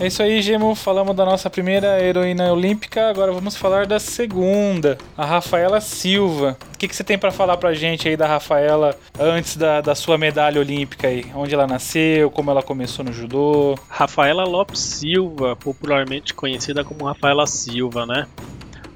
É 0.00 0.06
isso 0.06 0.22
aí, 0.22 0.40
Gemo. 0.40 0.76
Falamos 0.76 1.16
da 1.16 1.24
nossa 1.24 1.50
primeira 1.50 2.00
heroína 2.00 2.52
olímpica. 2.52 3.10
Agora 3.10 3.32
vamos 3.32 3.56
falar 3.56 3.84
da 3.84 3.98
segunda, 3.98 4.96
a 5.16 5.24
Rafaela 5.24 5.80
Silva. 5.80 6.56
O 6.72 6.78
que, 6.78 6.86
que 6.86 6.94
você 6.94 7.02
tem 7.02 7.18
para 7.18 7.32
falar 7.32 7.56
pra 7.56 7.74
gente 7.74 8.08
aí 8.08 8.16
da 8.16 8.28
Rafaela 8.28 8.96
antes 9.18 9.56
da, 9.56 9.80
da 9.80 9.96
sua 9.96 10.16
medalha 10.16 10.60
olímpica 10.60 11.08
aí? 11.08 11.26
Onde 11.34 11.52
ela 11.52 11.66
nasceu, 11.66 12.30
como 12.30 12.48
ela 12.48 12.62
começou 12.62 13.04
no 13.04 13.12
judô? 13.12 13.74
Rafaela 13.88 14.44
Lopes 14.44 14.78
Silva, 14.78 15.56
popularmente 15.56 16.32
conhecida 16.32 16.84
como 16.84 17.04
Rafaela 17.04 17.44
Silva, 17.48 18.06
né? 18.06 18.28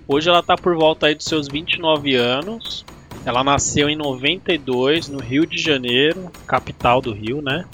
Hoje 0.07 0.29
ela 0.29 0.41
tá 0.41 0.55
por 0.55 0.77
volta 0.77 1.07
aí 1.09 1.17
dos 1.17 1.27
seus 1.27 1.49
29 1.49 2.15
anos. 2.15 2.85
Ela 3.27 3.43
nasceu 3.43 3.89
em 3.89 3.97
92 3.97 5.09
no 5.09 5.19
Rio 5.19 5.47
de 5.47 5.59
Janeiro, 5.61 6.31
capital 6.47 7.01
do 7.01 7.13
Rio, 7.13 7.43
né? 7.43 7.65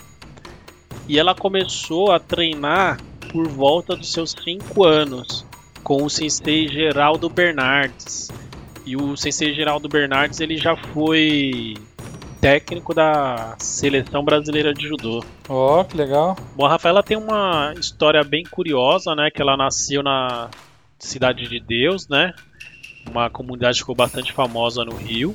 E 1.07 1.19
ela 1.19 1.35
começou 1.35 2.11
a 2.11 2.19
treinar 2.19 2.99
por 3.33 3.49
volta 3.49 3.97
dos 3.97 4.13
seus 4.13 4.33
5 4.33 4.85
anos 4.85 5.47
com 5.83 6.03
o 6.03 6.11
sensei 6.11 6.69
Geraldo 6.69 7.29
Bernardes. 7.29 8.31
E 8.85 8.97
o 8.97 9.17
sensei 9.17 9.55
Geraldo 9.55 9.89
Bernardes 9.89 10.41
ele 10.41 10.57
já 10.57 10.77
foi 10.77 11.75
técnico 12.41 12.95
da 12.95 13.57
seleção 13.59 14.25
brasileira 14.25 14.73
de 14.73 14.87
judô. 14.87 15.25
Ó, 15.49 15.81
oh, 15.81 15.85
que 15.85 15.97
legal. 15.97 16.37
Bom, 16.57 16.67
a 16.67 16.71
Rafaela 16.71 17.03
tem 17.03 17.17
uma 17.17 17.73
história 17.79 18.23
bem 18.23 18.45
curiosa, 18.45 19.15
né? 19.15 19.31
Que 19.31 19.43
ela 19.43 19.57
nasceu 19.57 20.03
na 20.03 20.49
Cidade 20.99 21.49
de 21.49 21.61
Deus, 21.61 22.09
né? 22.09 22.35
Uma 23.11 23.31
comunidade 23.31 23.75
que 23.75 23.81
ficou 23.81 23.95
bastante 23.95 24.33
famosa 24.33 24.85
no 24.85 24.95
Rio. 24.95 25.35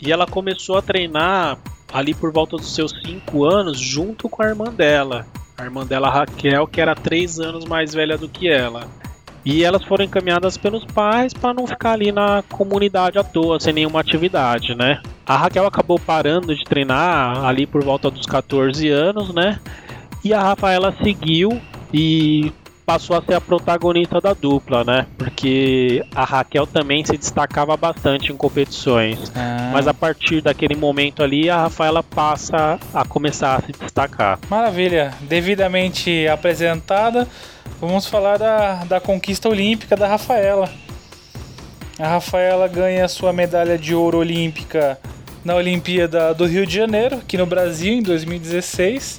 E 0.00 0.12
ela 0.12 0.26
começou 0.26 0.76
a 0.76 0.82
treinar 0.82 1.58
ali 1.92 2.14
por 2.14 2.32
volta 2.32 2.56
dos 2.56 2.74
seus 2.74 2.92
5 3.04 3.44
anos 3.44 3.78
junto 3.78 4.28
com 4.28 4.42
a 4.42 4.46
irmã 4.46 4.72
dela, 4.72 5.26
a 5.58 5.64
irmã 5.64 5.86
dela 5.86 6.10
Raquel, 6.10 6.66
que 6.66 6.80
era 6.80 6.94
três 6.94 7.40
anos 7.40 7.64
mais 7.64 7.94
velha 7.94 8.18
do 8.18 8.28
que 8.28 8.48
ela. 8.48 8.88
E 9.44 9.62
elas 9.62 9.84
foram 9.84 10.04
encaminhadas 10.04 10.56
pelos 10.56 10.84
pais 10.84 11.32
para 11.32 11.54
não 11.54 11.66
ficar 11.66 11.92
ali 11.92 12.10
na 12.10 12.42
comunidade 12.50 13.16
à 13.16 13.22
toa, 13.22 13.60
sem 13.60 13.72
nenhuma 13.72 14.00
atividade, 14.00 14.74
né? 14.74 15.00
A 15.24 15.36
Raquel 15.36 15.64
acabou 15.64 16.00
parando 16.00 16.54
de 16.54 16.64
treinar 16.64 17.44
ali 17.44 17.64
por 17.64 17.82
volta 17.84 18.10
dos 18.10 18.26
14 18.26 18.88
anos, 18.88 19.32
né? 19.32 19.60
E 20.24 20.34
a 20.34 20.42
Rafaela 20.42 20.92
seguiu 21.02 21.60
e 21.94 22.52
passou 22.86 23.16
a 23.16 23.22
ser 23.22 23.34
a 23.34 23.40
protagonista 23.40 24.20
da 24.20 24.32
dupla, 24.32 24.84
né? 24.84 25.06
Porque 25.18 26.06
a 26.14 26.24
Raquel 26.24 26.66
também 26.68 27.04
se 27.04 27.18
destacava 27.18 27.76
bastante 27.76 28.32
em 28.32 28.36
competições. 28.36 29.32
Ah. 29.34 29.70
Mas 29.72 29.88
a 29.88 29.92
partir 29.92 30.40
daquele 30.40 30.76
momento 30.76 31.22
ali, 31.22 31.50
a 31.50 31.62
Rafaela 31.62 32.02
passa 32.04 32.78
a 32.94 33.04
começar 33.04 33.56
a 33.56 33.62
se 33.62 33.72
destacar. 33.72 34.38
Maravilha. 34.48 35.12
Devidamente 35.22 36.28
apresentada, 36.28 37.26
vamos 37.80 38.06
falar 38.06 38.38
da, 38.38 38.84
da 38.84 39.00
conquista 39.00 39.48
olímpica 39.48 39.96
da 39.96 40.06
Rafaela. 40.06 40.70
A 41.98 42.06
Rafaela 42.06 42.68
ganha 42.68 43.08
sua 43.08 43.32
medalha 43.32 43.76
de 43.76 43.94
ouro 43.94 44.18
olímpica 44.18 44.98
na 45.44 45.56
Olimpíada 45.56 46.32
do 46.32 46.46
Rio 46.46 46.66
de 46.66 46.74
Janeiro, 46.74 47.16
aqui 47.16 47.36
no 47.36 47.46
Brasil, 47.46 47.94
em 47.94 48.02
2016 48.02 49.18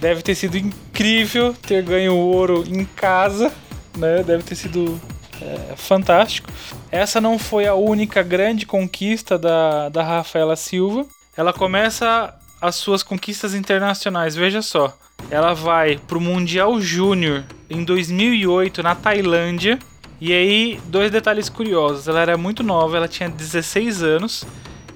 Deve 0.00 0.22
ter 0.22 0.34
sido 0.34 0.56
incrível 0.56 1.54
ter 1.54 1.82
ganho 1.82 2.14
ouro 2.14 2.64
em 2.66 2.84
casa, 2.84 3.52
né? 3.96 4.22
Deve 4.22 4.42
ter 4.42 4.54
sido 4.54 5.00
é, 5.40 5.74
fantástico. 5.76 6.50
Essa 6.90 7.20
não 7.20 7.38
foi 7.38 7.66
a 7.66 7.74
única 7.74 8.22
grande 8.22 8.66
conquista 8.66 9.38
da, 9.38 9.88
da 9.88 10.02
Rafaela 10.02 10.56
Silva. 10.56 11.06
Ela 11.36 11.52
começa 11.52 12.34
as 12.60 12.76
suas 12.76 13.02
conquistas 13.02 13.54
internacionais, 13.54 14.34
veja 14.34 14.62
só. 14.62 14.96
Ela 15.30 15.54
vai 15.54 15.98
para 16.06 16.18
o 16.18 16.20
Mundial 16.20 16.80
Júnior 16.80 17.44
em 17.68 17.82
2008 17.82 18.82
na 18.82 18.94
Tailândia. 18.94 19.78
E 20.20 20.32
aí, 20.32 20.80
dois 20.86 21.10
detalhes 21.10 21.48
curiosos. 21.48 22.08
Ela 22.08 22.20
era 22.20 22.36
muito 22.36 22.62
nova, 22.62 22.96
ela 22.96 23.08
tinha 23.08 23.28
16 23.28 24.02
anos 24.02 24.44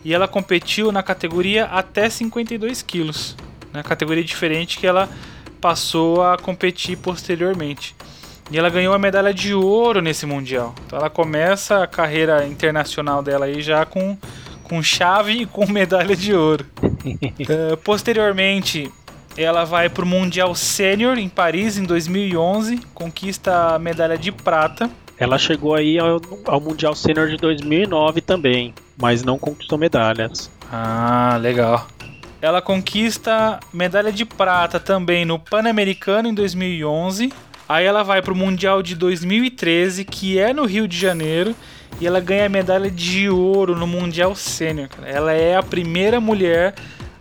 e 0.04 0.14
ela 0.14 0.26
competiu 0.26 0.90
na 0.90 1.02
categoria 1.02 1.66
até 1.66 2.09
52 2.09 2.83
quilos 2.83 3.37
na 3.73 3.83
categoria 3.83 4.25
diferente 4.25 4.79
que 4.79 4.87
ela 4.87 5.09
passou 5.61 6.23
a 6.23 6.39
competir 6.39 6.97
posteriormente. 6.97 7.95
E 8.50 8.59
ela 8.59 8.69
ganhou 8.69 8.93
a 8.93 8.99
medalha 8.99 9.33
de 9.33 9.55
ouro 9.55 10.00
nesse 10.00 10.27
mundial. 10.27 10.75
Então 10.87 10.99
ela 10.99 11.11
começa 11.11 11.85
a 11.85 11.87
carreira 11.87 12.47
internacional 12.47 13.23
dela 13.23 13.47
aí 13.47 13.62
já 13.62 13.85
com, 13.87 14.19
com 14.65 14.83
chave 14.83 15.43
e 15.43 15.47
com 15.47 15.67
medalha 15.71 16.17
de 16.17 16.35
ouro. 16.35 16.67
uh, 16.83 17.77
posteriormente, 17.85 18.91
ela 19.37 19.65
vai 19.65 19.89
para 19.89 20.05
o 20.05 20.07
Mundial 20.07 20.55
Sênior 20.55 21.17
em 21.17 21.29
Paris 21.29 21.79
em 21.79 21.85
2011, 21.85 22.81
conquista 22.93 23.75
a 23.75 23.79
medalha 23.79 24.19
de 24.19 24.33
prata. 24.33 24.91
Ela 25.17 25.39
chegou 25.39 25.75
aí 25.75 25.99
ao, 25.99 26.21
ao 26.47 26.61
Mundial 26.61 26.95
Sênior 26.95 27.29
de 27.29 27.37
2009 27.37 28.21
também, 28.21 28.75
mas 28.97 29.23
não 29.23 29.39
conquistou 29.39 29.79
medalhas. 29.79 30.50
Ah, 30.73 31.39
legal. 31.41 31.87
Ela 32.42 32.62
conquista 32.62 33.61
medalha 33.73 34.11
de 34.11 34.25
prata 34.25 34.80
também 34.80 35.25
no 35.25 35.38
Pan-Americano 35.38 36.28
em 36.28 36.35
2011. 36.35 37.32
Aí 37.68 37.85
ela 37.85 38.02
vai 38.02 38.23
para 38.23 38.32
o 38.32 38.37
Mundial 38.37 38.82
de 38.82 38.94
2013, 38.94 40.04
que 40.04 40.38
é 40.38 40.52
no 40.52 40.64
Rio 40.64 40.88
de 40.88 40.97
Janeiro, 40.97 41.54
e 42.00 42.06
ela 42.06 42.18
ganha 42.18 42.47
a 42.47 42.49
medalha 42.49 42.90
de 42.90 43.28
ouro 43.28 43.76
no 43.76 43.87
Mundial 43.87 44.35
Sênior. 44.35 44.88
Ela 45.04 45.32
é 45.32 45.54
a 45.54 45.62
primeira 45.62 46.18
mulher 46.18 46.75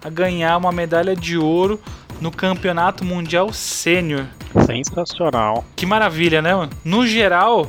a 0.03 0.09
ganhar 0.09 0.57
uma 0.57 0.71
medalha 0.71 1.15
de 1.15 1.37
ouro 1.37 1.79
no 2.21 2.31
Campeonato 2.31 3.03
Mundial 3.03 3.51
Sênior. 3.51 4.25
Sensacional. 4.65 5.65
Que 5.75 5.85
maravilha, 5.85 6.41
né? 6.41 6.55
Mano? 6.55 6.71
No 6.83 7.05
geral, 7.05 7.67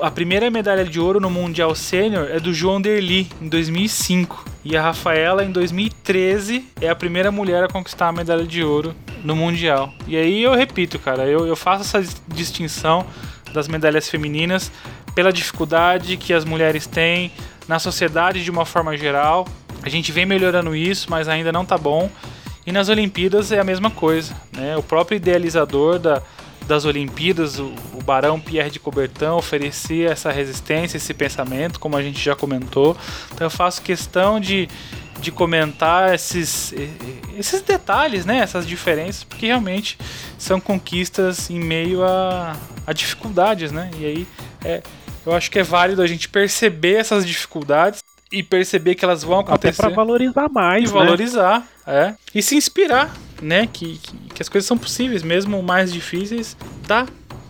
a 0.00 0.10
primeira 0.10 0.50
medalha 0.50 0.84
de 0.84 0.98
ouro 0.98 1.20
no 1.20 1.30
Mundial 1.30 1.74
Sênior 1.74 2.28
é 2.30 2.40
do 2.40 2.52
João 2.52 2.80
Derli, 2.80 3.28
em 3.40 3.48
2005. 3.48 4.44
E 4.64 4.76
a 4.76 4.82
Rafaela, 4.82 5.44
em 5.44 5.50
2013, 5.50 6.66
é 6.80 6.88
a 6.88 6.94
primeira 6.94 7.30
mulher 7.30 7.64
a 7.64 7.68
conquistar 7.68 8.08
a 8.08 8.12
medalha 8.12 8.44
de 8.44 8.62
ouro 8.64 8.94
no 9.22 9.36
Mundial. 9.36 9.92
E 10.06 10.16
aí 10.16 10.42
eu 10.42 10.54
repito, 10.54 10.98
cara, 10.98 11.26
eu, 11.26 11.46
eu 11.46 11.54
faço 11.54 11.82
essa 11.82 12.14
distinção 12.28 13.06
das 13.52 13.68
medalhas 13.68 14.08
femininas 14.08 14.72
pela 15.14 15.32
dificuldade 15.32 16.16
que 16.16 16.32
as 16.32 16.44
mulheres 16.44 16.86
têm 16.86 17.30
na 17.68 17.78
sociedade 17.78 18.42
de 18.42 18.50
uma 18.50 18.64
forma 18.64 18.96
geral. 18.96 19.46
A 19.82 19.88
gente 19.88 20.10
vem 20.12 20.24
melhorando 20.26 20.74
isso, 20.74 21.10
mas 21.10 21.28
ainda 21.28 21.52
não 21.52 21.64
tá 21.64 21.76
bom. 21.76 22.10
E 22.66 22.72
nas 22.72 22.88
Olimpíadas 22.88 23.52
é 23.52 23.60
a 23.60 23.64
mesma 23.64 23.90
coisa, 23.90 24.34
né? 24.52 24.76
O 24.76 24.82
próprio 24.82 25.16
idealizador 25.16 25.98
da, 25.98 26.22
das 26.66 26.84
Olimpíadas, 26.84 27.58
o, 27.58 27.72
o, 27.94 28.02
Barão 28.02 28.40
Pierre 28.40 28.70
de 28.70 28.80
Coubertin, 28.80 29.26
oferecia 29.26 30.10
essa 30.10 30.30
resistência, 30.30 30.96
esse 30.96 31.12
pensamento, 31.12 31.78
como 31.78 31.96
a 31.96 32.02
gente 32.02 32.22
já 32.22 32.34
comentou. 32.34 32.96
Então 33.32 33.46
eu 33.46 33.50
faço 33.50 33.82
questão 33.82 34.40
de, 34.40 34.68
de 35.20 35.30
comentar 35.30 36.14
esses, 36.14 36.74
esses 37.36 37.62
detalhes, 37.62 38.24
né? 38.24 38.38
essas 38.38 38.66
diferenças, 38.66 39.24
porque 39.24 39.46
realmente 39.46 39.98
são 40.38 40.60
conquistas 40.60 41.50
em 41.50 41.60
meio 41.60 42.02
a, 42.02 42.56
a 42.86 42.92
dificuldades. 42.92 43.70
Né? 43.70 43.90
E 43.98 44.06
aí 44.06 44.26
é, 44.64 44.82
eu 45.24 45.34
acho 45.34 45.50
que 45.50 45.58
é 45.58 45.62
válido 45.62 46.02
a 46.02 46.06
gente 46.06 46.28
perceber 46.28 46.94
essas 46.94 47.26
dificuldades 47.26 48.02
e 48.32 48.42
perceber 48.42 48.94
que 48.94 49.04
elas 49.04 49.22
vão 49.22 49.40
acontecer. 49.40 49.80
Até 49.80 49.88
para 49.88 49.94
valorizar 49.94 50.48
mais. 50.48 50.90
E 50.90 50.94
né? 50.94 51.00
valorizar, 51.00 51.66
é. 51.86 52.14
E 52.34 52.42
se 52.42 52.56
inspirar 52.56 53.14
né? 53.44 53.68
Que, 53.70 53.98
que, 53.98 54.16
que, 54.34 54.42
as 54.42 54.48
coisas 54.48 54.66
são 54.66 54.78
possíveis, 54.78 55.22
mesmo 55.22 55.62
mais 55.62 55.92
difíceis, 55.92 56.56
dá, 56.86 57.06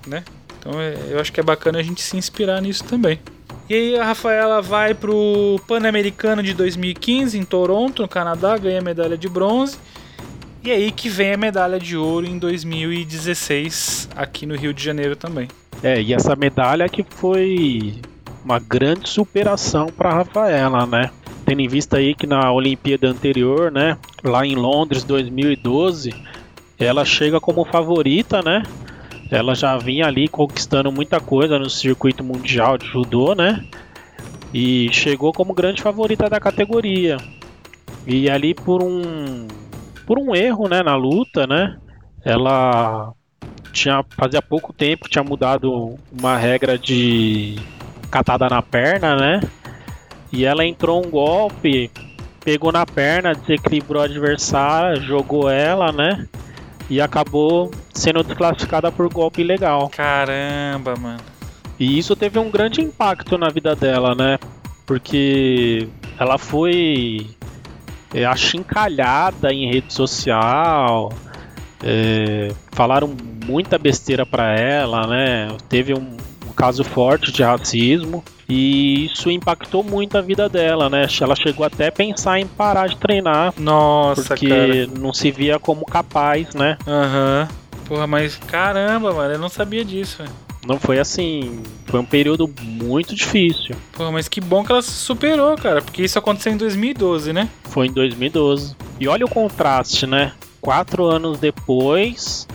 né? 0.06 0.24
Então 0.58 0.80
é, 0.80 0.94
eu 1.10 1.20
acho 1.20 1.32
que 1.32 1.40
é 1.40 1.42
bacana 1.42 1.78
a 1.78 1.82
gente 1.82 2.02
se 2.02 2.16
inspirar 2.16 2.60
nisso 2.60 2.84
também. 2.84 3.20
E 3.68 3.74
aí 3.74 3.98
a 3.98 4.04
Rafaela 4.04 4.60
vai 4.60 4.92
pro 4.92 5.60
Pan-Americano 5.66 6.42
de 6.42 6.52
2015 6.52 7.38
em 7.38 7.44
Toronto, 7.44 8.02
no 8.02 8.08
Canadá, 8.08 8.58
ganha 8.58 8.80
medalha 8.80 9.16
de 9.16 9.28
bronze. 9.28 9.78
E 10.62 10.70
aí 10.70 10.90
que 10.90 11.08
vem 11.08 11.34
a 11.34 11.36
medalha 11.36 11.78
de 11.78 11.96
ouro 11.96 12.26
em 12.26 12.38
2016 12.38 14.08
aqui 14.16 14.46
no 14.46 14.54
Rio 14.54 14.72
de 14.72 14.82
Janeiro 14.82 15.14
também. 15.14 15.48
É, 15.82 16.00
e 16.00 16.12
essa 16.12 16.34
medalha 16.34 16.88
que 16.88 17.04
foi 17.08 18.00
uma 18.44 18.58
grande 18.58 19.08
superação 19.08 19.86
para 19.86 20.12
Rafaela, 20.12 20.86
né? 20.86 21.10
Tendo 21.44 21.60
em 21.60 21.68
vista 21.68 21.98
aí 21.98 22.14
que 22.14 22.26
na 22.26 22.50
Olimpíada 22.52 23.08
anterior, 23.08 23.70
né, 23.70 23.96
lá 24.22 24.46
em 24.46 24.54
Londres 24.54 25.04
2012, 25.04 26.14
ela 26.78 27.04
chega 27.04 27.40
como 27.40 27.64
favorita, 27.64 28.42
né? 28.42 28.62
Ela 29.30 29.54
já 29.54 29.76
vinha 29.76 30.06
ali 30.06 30.28
conquistando 30.28 30.92
muita 30.92 31.20
coisa 31.20 31.58
no 31.58 31.70
circuito 31.70 32.22
mundial 32.22 32.76
de 32.76 32.86
judô, 32.86 33.34
né? 33.34 33.64
E 34.52 34.88
chegou 34.92 35.32
como 35.32 35.54
grande 35.54 35.82
favorita 35.82 36.28
da 36.28 36.38
categoria. 36.38 37.16
E 38.06 38.28
ali 38.30 38.54
por 38.54 38.82
um 38.82 39.48
por 40.06 40.18
um 40.18 40.34
erro, 40.34 40.68
né, 40.68 40.82
na 40.82 40.94
luta, 40.94 41.46
né? 41.46 41.76
Ela 42.24 43.12
tinha 43.72 44.04
fazia 44.16 44.40
pouco 44.40 44.72
tempo 44.72 45.08
tinha 45.08 45.24
mudado 45.24 45.98
uma 46.12 46.36
regra 46.36 46.78
de 46.78 47.56
catada 48.10 48.48
na 48.48 48.62
perna, 48.62 49.16
né? 49.16 49.40
E 50.35 50.45
ela 50.45 50.67
entrou 50.67 50.99
um 50.99 51.09
golpe, 51.09 51.88
pegou 52.45 52.73
na 52.73 52.85
perna, 52.85 53.37
desequilibrou 53.37 54.03
o 54.03 54.05
adversário, 54.05 55.00
jogou 55.00 55.49
ela, 55.49 55.93
né? 55.93 56.26
E 56.91 57.00
acabou 57.00 57.71
sendo 57.93 58.21
desclassificada 58.25 58.91
por 58.91 59.09
golpe 59.09 59.43
ilegal. 59.43 59.88
Caramba, 59.91 60.97
mano. 60.97 61.21
E 61.79 61.97
isso 61.97 62.17
teve 62.17 62.37
um 62.37 62.50
grande 62.50 62.81
impacto 62.81 63.38
na 63.38 63.49
vida 63.49 63.76
dela, 63.76 64.12
né? 64.17 64.37
Porque 64.85 65.88
ela 66.19 66.37
foi 66.37 67.29
é, 68.12 68.25
achincalhada 68.25 69.53
em 69.53 69.71
rede 69.71 69.95
social. 69.95 71.12
É, 71.81 72.49
falaram 72.73 73.14
muita 73.47 73.79
besteira 73.79 74.26
para 74.26 74.59
ela, 74.59 75.07
né? 75.07 75.47
Teve 75.69 75.95
um 75.95 76.17
caso 76.54 76.84
forte 76.84 77.32
de 77.32 77.42
racismo. 77.42 78.23
E 78.49 79.06
isso 79.06 79.30
impactou 79.30 79.82
muito 79.82 80.18
a 80.18 80.20
vida 80.20 80.49
dela, 80.49 80.90
né? 80.90 81.06
Ela 81.20 81.34
chegou 81.34 81.64
até 81.64 81.88
a 81.88 81.92
pensar 81.92 82.38
em 82.38 82.46
parar 82.46 82.88
de 82.88 82.96
treinar. 82.96 83.54
Nossa, 83.58 84.23
porque 84.23 84.49
cara. 84.49 84.87
não 84.99 85.14
se 85.14 85.30
via 85.30 85.58
como 85.58 85.87
capaz, 85.87 86.54
né? 86.54 86.76
Aham. 86.87 87.49
Uhum. 87.50 87.64
Porra, 87.87 88.06
mas 88.06 88.37
caramba, 88.37 89.12
mano, 89.12 89.34
eu 89.34 89.38
não 89.38 89.49
sabia 89.49 89.84
disso, 89.84 90.18
velho. 90.18 90.30
Não 90.66 90.78
foi 90.78 90.99
assim. 90.99 91.62
Foi 91.87 92.00
um 92.00 92.05
período 92.05 92.50
muito 92.62 93.14
difícil. 93.14 93.76
Porra, 93.92 94.11
mas 94.11 94.29
que 94.29 94.40
bom 94.40 94.64
que 94.64 94.72
ela 94.72 94.81
se 94.81 94.92
superou, 94.92 95.55
cara. 95.57 95.83
Porque 95.83 96.02
isso 96.02 96.18
aconteceu 96.18 96.52
em 96.52 96.57
2012, 96.57 97.33
né? 97.33 97.48
Foi 97.64 97.87
em 97.87 97.92
2012. 97.92 98.74
E 98.98 99.07
olha 99.07 99.26
o 99.26 99.29
contraste, 99.29 100.07
né? 100.07 100.33
Quatro 100.61 101.05
anos 101.05 101.38
depois, 101.38 102.48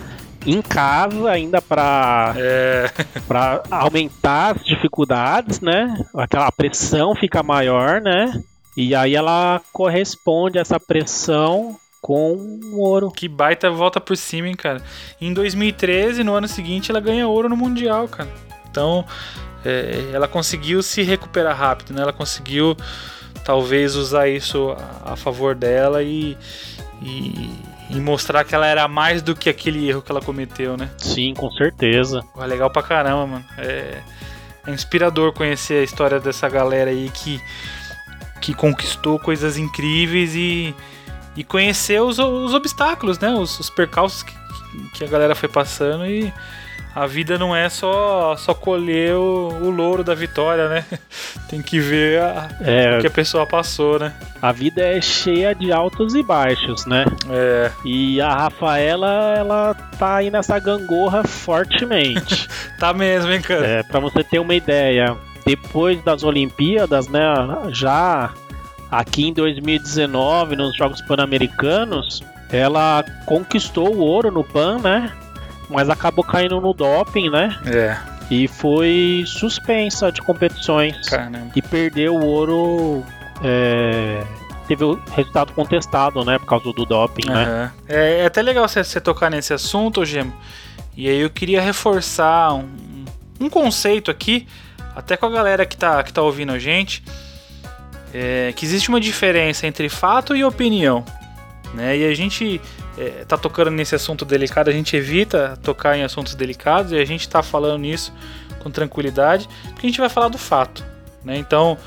em 0.46 0.62
casa 0.62 1.30
ainda 1.30 1.60
para 1.60 2.34
é. 2.36 2.90
para 3.26 3.62
aumentar 3.70 4.56
as 4.56 4.64
dificuldades, 4.64 5.60
né? 5.60 5.94
Aquela 6.14 6.50
pressão 6.50 7.14
fica 7.14 7.42
maior, 7.42 8.00
né? 8.00 8.42
E 8.76 8.94
aí 8.94 9.14
ela 9.14 9.60
corresponde 9.72 10.58
a 10.58 10.62
essa 10.62 10.78
pressão 10.78 11.76
com 12.00 12.60
ouro. 12.74 13.10
Que 13.10 13.28
baita 13.28 13.70
volta 13.70 14.00
por 14.00 14.16
cima, 14.16 14.48
hein, 14.48 14.54
cara. 14.54 14.82
Em 15.20 15.32
2013, 15.32 16.24
no 16.24 16.34
ano 16.34 16.48
seguinte, 16.48 16.90
ela 16.90 17.00
ganha 17.00 17.28
ouro 17.28 17.48
no 17.48 17.56
mundial, 17.56 18.08
cara. 18.08 18.30
Então, 18.70 19.04
é, 19.64 20.10
ela 20.12 20.28
conseguiu 20.28 20.82
se 20.82 21.02
recuperar 21.02 21.56
rápido, 21.56 21.92
né? 21.92 22.02
Ela 22.02 22.12
conseguiu 22.12 22.76
talvez 23.44 23.96
usar 23.96 24.28
isso 24.28 24.70
a, 25.04 25.12
a 25.12 25.16
favor 25.16 25.54
dela 25.54 26.02
e, 26.02 26.36
e 27.02 27.50
e 27.90 27.98
mostrar 28.00 28.44
que 28.44 28.54
ela 28.54 28.66
era 28.66 28.86
mais 28.86 29.20
do 29.20 29.34
que 29.34 29.50
aquele 29.50 29.88
erro 29.88 30.00
que 30.00 30.10
ela 30.10 30.20
cometeu, 30.20 30.76
né? 30.76 30.90
Sim, 30.96 31.34
com 31.34 31.50
certeza. 31.50 32.22
Pô, 32.32 32.44
legal 32.44 32.70
pra 32.70 32.82
caramba, 32.82 33.26
mano. 33.26 33.44
É, 33.58 34.00
é 34.66 34.70
inspirador 34.70 35.32
conhecer 35.32 35.80
a 35.80 35.82
história 35.82 36.20
dessa 36.20 36.48
galera 36.48 36.90
aí 36.90 37.10
que, 37.12 37.40
que 38.40 38.54
conquistou 38.54 39.18
coisas 39.18 39.56
incríveis 39.56 40.34
e, 40.36 40.74
e 41.36 41.42
conhecer 41.42 42.00
os, 42.00 42.18
os 42.18 42.54
obstáculos, 42.54 43.18
né? 43.18 43.30
Os, 43.30 43.58
os 43.58 43.68
percalços 43.68 44.22
que, 44.22 44.32
que 44.94 45.04
a 45.04 45.08
galera 45.08 45.34
foi 45.34 45.48
passando 45.48 46.06
e 46.06 46.32
a 46.94 47.06
vida 47.06 47.38
não 47.38 47.54
é 47.54 47.68
só 47.68 48.36
só 48.36 48.52
colher 48.52 49.14
o, 49.14 49.48
o 49.62 49.70
louro 49.70 50.02
da 50.02 50.14
vitória, 50.14 50.68
né? 50.68 50.84
Tem 51.48 51.62
que 51.62 51.78
ver 51.78 52.20
a, 52.20 52.48
é, 52.60 52.98
o 52.98 53.00
que 53.00 53.06
a 53.06 53.10
pessoa 53.10 53.46
passou, 53.46 53.98
né? 53.98 54.12
A 54.42 54.52
vida 54.52 54.82
é 54.82 55.00
cheia 55.00 55.54
de 55.54 55.72
altos 55.72 56.14
e 56.14 56.22
baixos, 56.22 56.86
né? 56.86 57.04
É. 57.30 57.70
E 57.84 58.20
a 58.20 58.32
Rafaela, 58.32 59.34
ela 59.36 59.74
tá 59.98 60.16
aí 60.16 60.30
nessa 60.30 60.58
gangorra 60.58 61.22
fortemente. 61.24 62.48
tá 62.78 62.92
mesmo, 62.92 63.30
hein, 63.30 63.42
cara? 63.42 63.66
É, 63.66 63.82
pra 63.82 64.00
você 64.00 64.24
ter 64.24 64.38
uma 64.38 64.54
ideia, 64.54 65.16
depois 65.44 66.02
das 66.02 66.22
Olimpíadas, 66.24 67.08
né, 67.08 67.22
já 67.70 68.32
aqui 68.90 69.28
em 69.28 69.32
2019, 69.32 70.56
nos 70.56 70.76
Jogos 70.76 71.00
Pan-Americanos, 71.02 72.22
ela 72.50 73.04
conquistou 73.26 73.94
o 73.94 73.98
ouro 73.98 74.30
no 74.30 74.42
Pan, 74.42 74.78
né? 74.78 75.12
Mas 75.70 75.88
acabou 75.88 76.24
caindo 76.24 76.60
no 76.60 76.74
doping, 76.74 77.30
né? 77.30 77.58
É. 77.66 77.96
E 78.30 78.46
foi 78.46 79.24
suspensa 79.26 80.12
de 80.12 80.20
competições. 80.20 81.08
Caramba. 81.08 81.50
E 81.54 81.62
perdeu 81.62 82.14
o 82.14 82.24
ouro. 82.24 83.04
É, 83.42 84.22
teve 84.68 84.84
o 84.84 85.00
resultado 85.12 85.52
contestado, 85.52 86.24
né? 86.24 86.38
Por 86.38 86.46
causa 86.46 86.72
do 86.72 86.84
doping, 86.84 87.28
uhum. 87.28 87.34
né? 87.34 87.72
É, 87.88 88.20
é, 88.20 88.26
até 88.26 88.42
legal 88.42 88.68
você, 88.68 88.84
você 88.84 89.00
tocar 89.00 89.30
nesse 89.30 89.52
assunto, 89.52 90.04
Gemo. 90.04 90.32
E 90.96 91.08
aí 91.08 91.20
eu 91.20 91.30
queria 91.30 91.60
reforçar 91.60 92.54
um, 92.54 92.68
um 93.40 93.48
conceito 93.48 94.10
aqui, 94.10 94.46
até 94.94 95.16
com 95.16 95.26
a 95.26 95.30
galera 95.30 95.64
que 95.64 95.76
tá, 95.76 96.02
que 96.02 96.12
tá 96.12 96.22
ouvindo 96.22 96.52
a 96.52 96.58
gente. 96.58 97.02
É, 98.12 98.52
que 98.56 98.64
existe 98.64 98.88
uma 98.88 99.00
diferença 99.00 99.66
entre 99.66 99.88
fato 99.88 100.34
e 100.34 100.44
opinião. 100.44 101.04
Né? 101.74 101.98
E 101.98 102.06
a 102.06 102.14
gente 102.14 102.60
é, 103.00 103.24
tá 103.24 103.38
tocando 103.38 103.70
nesse 103.70 103.94
assunto 103.94 104.26
delicado, 104.26 104.68
a 104.68 104.72
gente 104.72 104.94
evita 104.94 105.58
tocar 105.62 105.96
em 105.96 106.02
assuntos 106.02 106.34
delicados 106.34 106.92
e 106.92 106.98
a 106.98 107.04
gente 107.06 107.26
tá 107.26 107.42
falando 107.42 107.80
nisso 107.80 108.12
com 108.62 108.70
tranquilidade, 108.70 109.48
porque 109.70 109.86
a 109.86 109.88
gente 109.88 109.98
vai 109.98 110.10
falar 110.10 110.28
do 110.28 110.36
fato. 110.36 110.84
Né? 111.24 111.38
Então, 111.38 111.78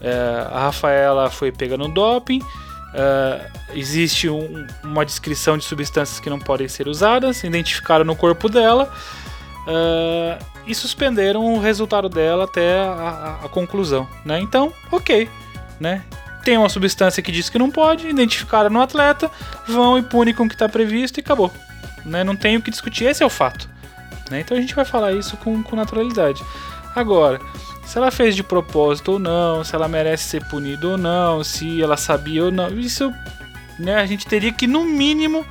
é, 0.00 0.46
a 0.52 0.60
Rafaela 0.60 1.28
foi 1.30 1.50
pega 1.50 1.76
no 1.76 1.88
doping, 1.88 2.40
é, 2.94 3.50
existe 3.74 4.28
um, 4.28 4.64
uma 4.84 5.04
descrição 5.04 5.58
de 5.58 5.64
substâncias 5.64 6.20
que 6.20 6.30
não 6.30 6.38
podem 6.38 6.68
ser 6.68 6.86
usadas, 6.86 7.42
identificaram 7.42 8.04
no 8.04 8.14
corpo 8.14 8.48
dela 8.48 8.88
é, 9.66 10.38
e 10.64 10.76
suspenderam 10.76 11.44
o 11.54 11.58
resultado 11.58 12.08
dela 12.08 12.44
até 12.44 12.82
a, 12.82 12.92
a, 13.42 13.46
a 13.46 13.48
conclusão. 13.48 14.06
Né? 14.24 14.38
Então, 14.38 14.72
ok. 14.92 15.28
Né? 15.80 16.04
Tem 16.42 16.58
uma 16.58 16.68
substância 16.68 17.22
que 17.22 17.32
diz 17.32 17.48
que 17.48 17.58
não 17.58 17.70
pode, 17.70 18.08
identificaram 18.08 18.70
no 18.70 18.80
atleta, 18.80 19.30
vão 19.66 19.98
e 19.98 20.02
punem 20.02 20.34
com 20.34 20.44
o 20.44 20.48
que 20.48 20.54
está 20.54 20.68
previsto 20.68 21.18
e 21.18 21.20
acabou. 21.20 21.52
Né? 22.04 22.24
Não 22.24 22.36
tem 22.36 22.56
o 22.56 22.62
que 22.62 22.70
discutir, 22.70 23.04
esse 23.04 23.22
é 23.22 23.26
o 23.26 23.30
fato. 23.30 23.68
Né? 24.30 24.40
Então 24.40 24.56
a 24.56 24.60
gente 24.60 24.74
vai 24.74 24.84
falar 24.84 25.12
isso 25.12 25.36
com, 25.36 25.62
com 25.62 25.76
naturalidade. 25.76 26.42
Agora, 26.94 27.40
se 27.84 27.98
ela 27.98 28.10
fez 28.10 28.36
de 28.36 28.42
propósito 28.42 29.12
ou 29.12 29.18
não, 29.18 29.64
se 29.64 29.74
ela 29.74 29.88
merece 29.88 30.24
ser 30.24 30.44
punida 30.46 30.88
ou 30.88 30.98
não, 30.98 31.42
se 31.42 31.82
ela 31.82 31.96
sabia 31.96 32.44
ou 32.44 32.50
não, 32.50 32.68
isso 32.78 33.12
né, 33.78 33.96
a 33.96 34.06
gente 34.06 34.26
teria 34.26 34.52
que, 34.52 34.66
no 34.66 34.84
mínimo, 34.84 35.44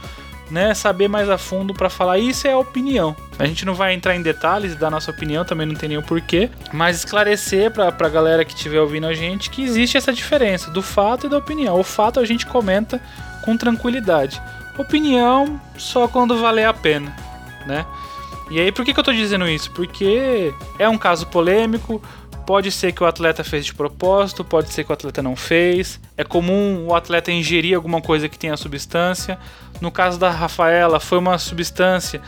né, 0.52 0.74
saber 0.74 1.08
mais 1.08 1.30
a 1.30 1.38
fundo 1.38 1.74
para 1.74 1.90
falar 1.90 2.20
isso 2.20 2.48
é 2.48 2.52
a 2.52 2.58
opinião. 2.58 3.16
A 3.40 3.46
gente 3.46 3.66
não 3.66 3.74
vai 3.74 3.94
entrar 3.94 4.16
em 4.16 4.22
detalhes 4.22 4.76
da 4.76 4.90
nossa 4.90 5.10
opinião, 5.10 5.46
também 5.46 5.66
não 5.66 5.76
tem 5.76 5.90
nenhum 5.90 6.02
porquê, 6.02 6.50
mas 6.74 6.98
esclarecer 6.98 7.72
para 7.72 7.88
a 7.88 8.10
galera 8.10 8.44
que 8.44 8.54
estiver 8.54 8.80
ouvindo 8.80 9.08
a 9.08 9.14
gente 9.14 9.50
que 9.50 9.64
existe 9.64 9.98
essa 9.98 10.14
diferença 10.14 10.70
do 10.70 10.82
fato 10.82 11.26
e 11.26 11.30
da 11.30 11.38
opinião. 11.38 11.80
O 11.80 11.84
fato 11.84 12.20
a 12.20 12.26
gente 12.26 12.46
comenta 12.46 13.02
com 13.44 13.58
tranquilidade. 13.58 14.42
opinião 14.78 15.60
só 15.78 16.08
quando 16.08 16.38
valer 16.38 16.66
a 16.66 16.74
pena, 16.74 17.16
né? 17.66 17.86
E 18.52 18.60
aí, 18.60 18.70
por 18.70 18.84
que, 18.84 18.94
que 18.94 19.00
eu 19.00 19.04
tô 19.04 19.14
dizendo 19.14 19.48
isso? 19.48 19.72
Porque 19.72 20.54
é 20.78 20.90
um 20.90 20.98
caso 20.98 21.26
polêmico, 21.28 22.02
pode 22.46 22.72
ser 22.72 22.92
que 22.92 23.04
o 23.04 23.06
atleta 23.06 23.44
fez 23.44 23.66
de 23.66 23.74
propósito, 23.74 24.44
pode 24.44 24.72
ser 24.74 24.84
que 24.84 24.92
o 24.92 24.94
atleta 24.94 25.22
não 25.22 25.36
fez. 25.36 26.00
É 26.18 26.24
comum 26.24 26.88
o 26.88 26.96
atleta 26.96 27.32
ingerir 27.32 27.76
alguma 27.76 28.02
coisa 28.02 28.28
que 28.28 28.38
tenha 28.38 28.56
substância. 28.58 29.38
No 29.80 29.92
caso 29.92 30.20
da 30.20 30.30
Rafaela, 30.30 31.00
foi 31.00 31.18
uma 31.18 31.38
substância 31.38 32.22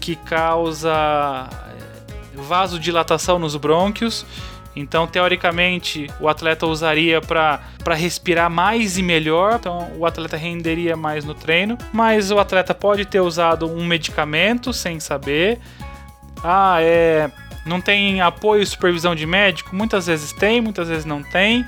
que 0.00 0.16
causa 0.16 1.48
eh, 1.50 2.36
vasodilatação 2.36 3.38
nos 3.38 3.56
brônquios. 3.56 4.26
Então, 4.74 5.06
teoricamente, 5.06 6.06
o 6.20 6.28
atleta 6.28 6.66
usaria 6.66 7.20
para 7.20 7.60
respirar 7.94 8.48
mais 8.48 8.98
e 8.98 9.02
melhor. 9.02 9.56
Então, 9.56 9.90
o 9.96 10.06
atleta 10.06 10.36
renderia 10.36 10.96
mais 10.96 11.24
no 11.24 11.34
treino. 11.34 11.76
Mas 11.92 12.30
o 12.30 12.38
atleta 12.38 12.74
pode 12.74 13.04
ter 13.04 13.20
usado 13.20 13.66
um 13.70 13.84
medicamento 13.84 14.72
sem 14.72 15.00
saber. 15.00 15.58
Ah, 16.42 16.78
é. 16.80 17.30
Não 17.64 17.80
tem 17.80 18.20
apoio 18.20 18.62
e 18.62 18.66
supervisão 18.66 19.14
de 19.14 19.26
médico? 19.26 19.74
Muitas 19.74 20.06
vezes 20.06 20.32
tem, 20.32 20.60
muitas 20.60 20.88
vezes 20.88 21.04
não 21.04 21.22
tem. 21.22 21.64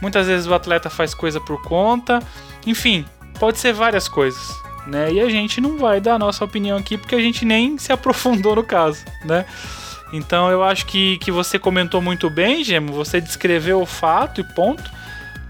Muitas 0.00 0.26
vezes 0.26 0.46
o 0.46 0.54
atleta 0.54 0.90
faz 0.90 1.14
coisa 1.14 1.40
por 1.40 1.62
conta. 1.62 2.20
Enfim, 2.66 3.04
pode 3.38 3.58
ser 3.58 3.72
várias 3.72 4.08
coisas. 4.08 4.54
Né? 4.86 5.12
E 5.12 5.20
a 5.20 5.28
gente 5.28 5.60
não 5.60 5.78
vai 5.78 6.00
dar 6.00 6.14
a 6.14 6.18
nossa 6.18 6.44
opinião 6.44 6.76
aqui 6.76 6.98
porque 6.98 7.14
a 7.14 7.20
gente 7.20 7.44
nem 7.44 7.78
se 7.78 7.92
aprofundou 7.92 8.54
no 8.56 8.62
caso, 8.62 9.02
né? 9.24 9.46
Então 10.12 10.50
eu 10.50 10.62
acho 10.62 10.86
que, 10.86 11.16
que 11.18 11.30
você 11.30 11.58
comentou 11.58 12.00
muito 12.02 12.28
bem, 12.28 12.62
Gemo. 12.62 12.92
Você 12.92 13.20
descreveu 13.20 13.80
o 13.80 13.86
fato 13.86 14.40
e 14.40 14.44
ponto. 14.44 14.90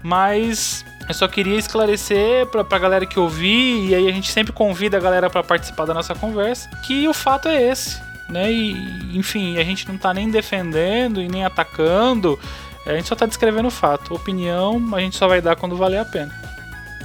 Mas 0.01 0.85
eu 1.07 1.13
só 1.13 1.27
queria 1.27 1.57
esclarecer 1.57 2.47
pra, 2.47 2.63
pra 2.63 2.79
galera 2.79 3.05
que 3.05 3.19
ouvi, 3.19 3.87
e 3.87 3.95
aí 3.95 4.07
a 4.07 4.11
gente 4.11 4.31
sempre 4.31 4.51
convida 4.51 4.97
a 4.97 4.99
galera 4.99 5.29
para 5.29 5.43
participar 5.43 5.85
da 5.85 5.93
nossa 5.93 6.15
conversa, 6.15 6.69
que 6.85 7.07
o 7.07 7.13
fato 7.13 7.47
é 7.47 7.61
esse. 7.61 8.01
Né? 8.29 8.51
E, 8.51 9.17
enfim, 9.17 9.57
a 9.57 9.63
gente 9.63 9.87
não 9.87 9.97
tá 9.97 10.13
nem 10.13 10.29
defendendo 10.29 11.21
e 11.21 11.27
nem 11.27 11.45
atacando, 11.45 12.39
a 12.85 12.93
gente 12.93 13.07
só 13.07 13.15
tá 13.15 13.25
descrevendo 13.25 13.67
o 13.67 13.71
fato. 13.71 14.13
Opinião 14.13 14.81
a 14.93 14.99
gente 14.99 15.15
só 15.15 15.27
vai 15.27 15.41
dar 15.41 15.55
quando 15.55 15.75
valer 15.75 15.99
a 15.99 16.05
pena. 16.05 16.31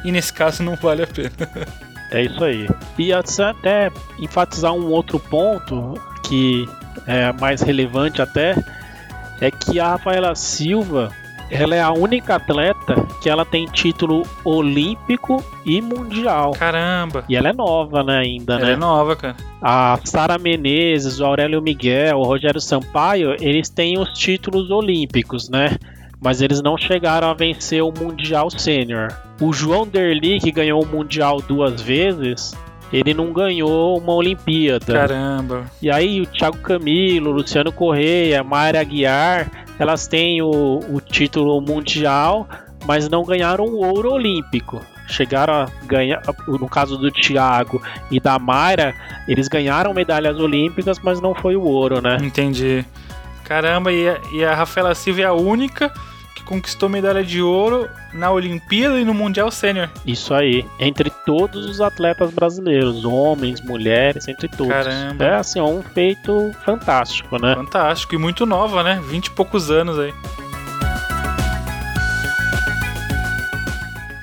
E 0.05 0.13
nesse 0.13 0.33
caso 0.33 0.63
não 0.63 0.77
vale 0.77 1.03
a 1.03 1.07
pena. 1.07 1.31
É 2.11 2.23
isso 2.23 2.43
aí. 2.43 2.69
E 2.99 3.13
até 3.13 3.91
enfatizar 4.19 4.73
um 4.73 4.87
outro 4.87 5.21
ponto 5.21 5.95
que 6.25 6.69
é, 7.07 7.33
mais 7.33 7.61
relevante 7.61 8.21
até, 8.21 8.57
é 9.41 9.51
que 9.51 9.79
a 9.79 9.91
Rafaela 9.91 10.35
Silva 10.35 11.11
ela 11.51 11.75
é 11.75 11.81
a 11.81 11.91
única 11.91 12.37
atleta 12.37 13.07
que 13.21 13.29
ela 13.29 13.45
tem 13.45 13.67
título 13.67 14.23
olímpico 14.45 15.43
e 15.65 15.81
mundial. 15.81 16.53
Caramba! 16.53 17.25
E 17.29 17.37
ela 17.37 17.49
é 17.49 17.53
nova, 17.53 18.03
né, 18.03 18.19
ainda, 18.19 18.55
ela 18.55 18.67
né? 18.67 18.73
é 18.73 18.77
nova, 18.77 19.17
cara. 19.17 19.37
A 19.61 19.99
Sara 20.05 20.39
Menezes, 20.39 21.21
o 21.21 21.25
Aurélio 21.25 21.61
Miguel, 21.61 22.19
o 22.19 22.25
Rogério 22.25 22.61
Sampaio, 22.61 23.35
eles 23.41 23.69
têm 23.69 23.99
os 23.99 24.11
títulos 24.19 24.71
olímpicos, 24.71 25.49
né? 25.49 25.77
Mas 26.23 26.41
eles 26.43 26.63
não 26.63 26.77
chegaram 26.77 27.29
a 27.29 27.35
vencer 27.35 27.83
o 27.83 27.93
Mundial 27.93 28.51
Sênior. 28.51 29.09
O 29.41 29.53
João 29.53 29.87
Derli, 29.87 30.39
que 30.39 30.53
ganhou 30.53 30.83
o 30.83 30.87
Mundial 30.87 31.41
duas 31.41 31.81
vezes, 31.81 32.55
ele 32.93 33.15
não 33.15 33.33
ganhou 33.33 33.99
uma 33.99 34.13
Olimpíada. 34.13 34.93
Caramba. 34.93 35.65
E 35.81 35.91
aí 35.91 36.21
o 36.21 36.27
Thiago 36.27 36.59
Camilo, 36.59 37.31
Luciano 37.31 37.73
Correia, 37.73 38.43
Mayra 38.43 38.81
Aguiar, 38.81 39.51
elas 39.81 40.07
têm 40.07 40.43
o, 40.43 40.79
o 40.91 41.01
título 41.01 41.59
mundial, 41.63 42.47
mas 42.85 43.09
não 43.09 43.25
ganharam 43.25 43.65
o 43.65 43.79
ouro 43.79 44.13
olímpico. 44.13 44.79
Chegaram 45.09 45.55
a 45.55 45.67
ganhar, 45.87 46.23
no 46.47 46.69
caso 46.69 46.99
do 46.99 47.11
Thiago 47.11 47.83
e 48.11 48.21
da 48.21 48.39
Mayra, 48.39 48.95
eles 49.27 49.49
ganharam 49.49 49.95
medalhas 49.95 50.39
olímpicas, 50.39 50.99
mas 51.03 51.19
não 51.21 51.35
foi 51.35 51.57
o 51.57 51.63
ouro, 51.63 52.03
né? 52.03 52.19
Entendi. 52.21 52.85
Caramba, 53.43 53.91
e 53.91 54.07
a, 54.07 54.21
e 54.33 54.45
a 54.45 54.55
Rafaela 54.55 54.95
Silva 54.95 55.23
é 55.23 55.25
a 55.25 55.33
única 55.33 55.91
conquistou 56.51 56.89
medalha 56.89 57.23
de 57.23 57.41
ouro 57.41 57.89
na 58.13 58.29
Olimpíada 58.33 58.99
e 59.01 59.05
no 59.05 59.15
Mundial 59.15 59.53
Sênior. 59.53 59.89
Isso 60.05 60.35
aí, 60.35 60.67
entre 60.81 61.09
todos 61.25 61.65
os 61.65 61.81
atletas 61.81 62.33
brasileiros, 62.33 63.05
homens, 63.05 63.61
mulheres, 63.61 64.27
entre 64.27 64.49
todos. 64.49 64.73
Caramba. 64.73 65.25
É 65.25 65.35
assim, 65.37 65.61
um 65.61 65.81
feito 65.81 66.51
fantástico, 66.65 67.41
né? 67.41 67.55
Fantástico 67.55 68.17
e 68.17 68.19
muito 68.19 68.45
nova, 68.45 68.83
né? 68.83 69.01
Vinte 69.09 69.27
e 69.27 69.31
poucos 69.31 69.71
anos 69.71 69.97
aí. 69.97 70.13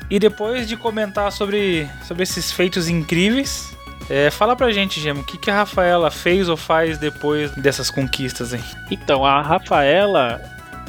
E 0.09 0.19
depois 0.19 0.67
de 0.67 0.75
comentar 0.75 1.31
sobre, 1.31 1.87
sobre 2.03 2.23
esses 2.23 2.51
feitos 2.51 2.89
incríveis, 2.89 3.73
é, 4.09 4.29
fala 4.29 4.53
pra 4.53 4.69
gente, 4.71 4.99
Gemo, 4.99 5.21
o 5.21 5.23
que, 5.23 5.37
que 5.37 5.49
a 5.49 5.55
Rafaela 5.55 6.11
fez 6.11 6.49
ou 6.49 6.57
faz 6.57 6.97
depois 6.97 7.51
dessas 7.51 7.89
conquistas, 7.89 8.53
hein? 8.53 8.63
Então, 8.91 9.25
a 9.25 9.41
Rafaela, 9.41 10.41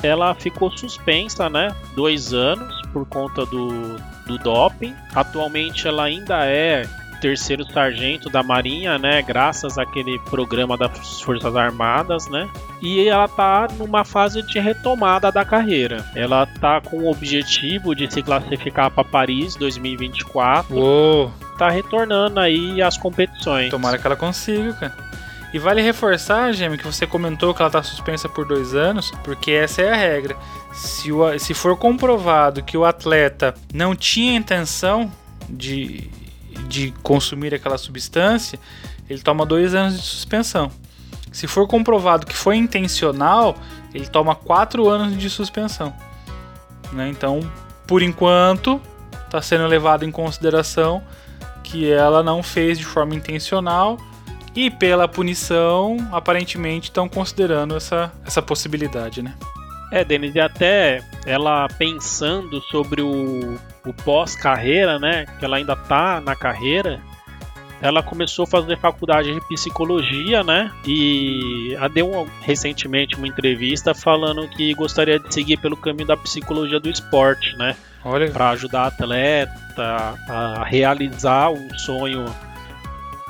ela 0.02 0.34
ficou 0.34 0.70
suspensa, 0.70 1.48
né? 1.48 1.74
Dois 1.94 2.32
anos 2.32 2.82
por 2.92 3.06
conta 3.06 3.44
do, 3.46 3.96
do 4.26 4.38
doping. 4.38 4.94
Atualmente 5.14 5.86
ela 5.86 6.04
ainda 6.04 6.44
é 6.44 6.86
terceiro 7.20 7.64
sargento 7.72 8.30
da 8.30 8.42
Marinha, 8.42 8.98
né? 8.98 9.20
Graças 9.22 9.76
àquele 9.76 10.18
programa 10.20 10.76
das 10.76 11.20
Forças 11.20 11.54
Armadas, 11.54 12.28
né? 12.28 12.48
E 12.80 13.08
ela 13.08 13.28
tá 13.28 13.68
numa 13.76 14.04
fase 14.04 14.42
de 14.42 14.58
retomada 14.58 15.30
da 15.30 15.44
carreira. 15.44 16.04
Ela 16.14 16.46
tá 16.46 16.80
com 16.80 16.98
o 16.98 17.10
objetivo 17.10 17.94
de 17.94 18.12
se 18.12 18.22
classificar 18.22 18.90
para 18.90 19.04
Paris 19.04 19.56
2024. 19.56 20.74
Uou! 20.74 21.32
Tá 21.58 21.68
retornando 21.68 22.38
aí 22.38 22.80
às 22.80 22.96
competições. 22.96 23.70
Tomara 23.70 23.98
que 23.98 24.06
ela 24.06 24.16
consiga, 24.16 24.72
cara. 24.74 25.08
E 25.52 25.58
vale 25.58 25.80
reforçar, 25.80 26.52
Gêmeo, 26.52 26.78
que 26.78 26.84
você 26.84 27.06
comentou 27.06 27.54
que 27.54 27.62
ela 27.62 27.68
está 27.68 27.82
suspensa 27.82 28.28
por 28.28 28.44
dois 28.44 28.74
anos, 28.74 29.10
porque 29.24 29.52
essa 29.52 29.80
é 29.80 29.92
a 29.92 29.96
regra. 29.96 30.36
Se, 30.72 31.10
o, 31.10 31.38
se 31.38 31.54
for 31.54 31.76
comprovado 31.76 32.62
que 32.62 32.76
o 32.76 32.84
atleta 32.84 33.54
não 33.72 33.96
tinha 33.96 34.36
intenção 34.36 35.10
de, 35.48 36.10
de 36.68 36.92
consumir 37.02 37.54
aquela 37.54 37.78
substância, 37.78 38.58
ele 39.08 39.22
toma 39.22 39.46
dois 39.46 39.74
anos 39.74 39.98
de 39.98 40.06
suspensão. 40.06 40.70
Se 41.32 41.46
for 41.46 41.66
comprovado 41.66 42.26
que 42.26 42.36
foi 42.36 42.56
intencional, 42.56 43.56
ele 43.94 44.06
toma 44.06 44.34
quatro 44.34 44.88
anos 44.88 45.16
de 45.16 45.30
suspensão. 45.30 45.94
Né? 46.92 47.08
Então, 47.08 47.40
por 47.86 48.02
enquanto, 48.02 48.80
está 49.24 49.40
sendo 49.40 49.66
levado 49.66 50.04
em 50.04 50.10
consideração 50.10 51.02
que 51.62 51.90
ela 51.90 52.22
não 52.22 52.42
fez 52.42 52.78
de 52.78 52.84
forma 52.84 53.14
intencional 53.14 53.98
e 54.58 54.70
pela 54.70 55.06
punição, 55.06 55.96
aparentemente 56.10 56.88
estão 56.88 57.08
considerando 57.08 57.76
essa, 57.76 58.12
essa 58.26 58.42
possibilidade, 58.42 59.22
né? 59.22 59.32
É, 59.92 60.04
Denis, 60.04 60.34
e 60.34 60.40
até 60.40 61.00
ela 61.24 61.68
pensando 61.78 62.60
sobre 62.62 63.00
o, 63.00 63.56
o 63.86 63.92
pós-carreira, 64.04 64.98
né? 64.98 65.26
Que 65.38 65.44
ela 65.44 65.58
ainda 65.58 65.76
tá 65.76 66.20
na 66.20 66.34
carreira. 66.34 67.00
Ela 67.80 68.02
começou 68.02 68.42
a 68.42 68.46
fazer 68.48 68.76
faculdade 68.78 69.32
de 69.32 69.40
psicologia, 69.46 70.42
né? 70.42 70.72
E 70.84 71.76
deu 71.94 72.28
recentemente 72.40 73.14
uma 73.14 73.28
entrevista 73.28 73.94
falando 73.94 74.48
que 74.48 74.74
gostaria 74.74 75.20
de 75.20 75.32
seguir 75.32 75.58
pelo 75.58 75.76
caminho 75.76 76.08
da 76.08 76.16
psicologia 76.16 76.80
do 76.80 76.90
esporte, 76.90 77.56
né? 77.56 77.76
Para 78.32 78.50
ajudar 78.50 78.82
a 78.82 78.86
atleta 78.88 80.14
a 80.28 80.64
realizar 80.64 81.48
um 81.50 81.78
sonho 81.78 82.24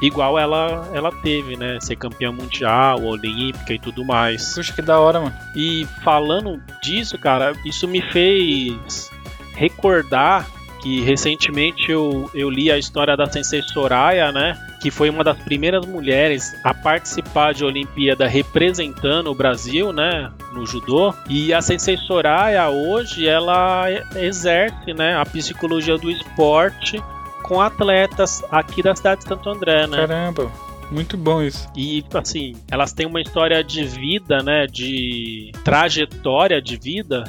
igual 0.01 0.39
ela 0.39 0.89
ela 0.93 1.11
teve, 1.11 1.57
né? 1.57 1.79
Ser 1.81 1.97
campeã 1.97 2.33
mundial, 2.33 3.03
olímpica 3.03 3.73
e 3.73 3.79
tudo 3.79 4.05
mais. 4.05 4.55
Puxa, 4.55 4.73
que 4.73 4.83
da 4.83 4.99
hora, 4.99 5.21
mano. 5.21 5.35
E 5.55 5.87
falando 6.03 6.61
disso, 6.83 7.19
cara, 7.19 7.53
isso 7.65 7.87
me 7.89 8.01
fez 8.01 9.11
recordar 9.55 10.47
que 10.81 11.01
recentemente 11.01 11.91
eu, 11.91 12.31
eu 12.33 12.49
li 12.49 12.71
a 12.71 12.79
história 12.79 13.17
da 13.17 13.27
Sensei 13.27 13.63
Soraya, 13.63 14.31
né? 14.33 14.57
Que 14.81 14.91
foi 14.91 15.11
uma 15.11 15.25
das 15.25 15.37
primeiras 15.39 15.85
mulheres 15.85 16.57
a 16.63 16.73
participar 16.73 17.53
de 17.53 17.65
Olimpíada 17.65 18.29
representando 18.29 19.29
o 19.29 19.35
Brasil, 19.35 19.93
né? 19.93 20.31
No 20.53 20.65
judô. 20.65 21.13
E 21.29 21.53
a 21.53 21.61
Sensei 21.61 21.97
Soraya 21.97 22.69
hoje 22.69 23.27
ela 23.27 23.87
exerce, 24.17 24.95
né? 24.95 25.17
A 25.17 25.27
psicologia 25.27 25.99
do 25.99 26.11
esporte 26.11 27.03
com 27.49 27.61
atletas 27.61 28.45
aqui 28.51 28.83
da 28.83 28.95
cidade 28.95 29.23
de 29.23 29.29
Santo 29.29 29.49
André, 29.49 29.87
né? 29.87 29.97
Caramba, 29.97 30.53
muito 30.91 31.17
bom 31.17 31.43
isso. 31.43 31.67
E 31.75 32.05
assim, 32.13 32.55
elas 32.71 32.93
têm 32.93 33.07
uma 33.07 33.21
história 33.21 33.65
de 33.65 33.85
vida, 33.85 34.43
né? 34.43 34.67
De 34.67 35.51
trajetória 35.65 36.61
de 36.61 36.77
vida 36.77 37.25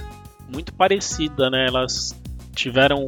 muito 0.53 0.73
parecida, 0.73 1.49
né? 1.49 1.67
Elas 1.67 2.13
tiveram, 2.53 3.07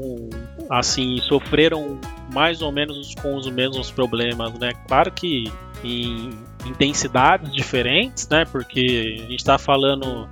assim, 0.70 1.18
sofreram 1.28 2.00
mais 2.34 2.62
ou 2.62 2.72
menos 2.72 3.14
com 3.16 3.36
os 3.36 3.46
mesmos 3.50 3.92
problemas, 3.92 4.54
né? 4.54 4.72
Claro 4.88 5.12
que 5.12 5.52
em 5.84 6.30
intensidades 6.66 7.52
diferentes, 7.52 8.28
né? 8.30 8.46
Porque 8.46 9.18
a 9.20 9.30
gente 9.30 9.40
está 9.40 9.58
falando 9.58 10.30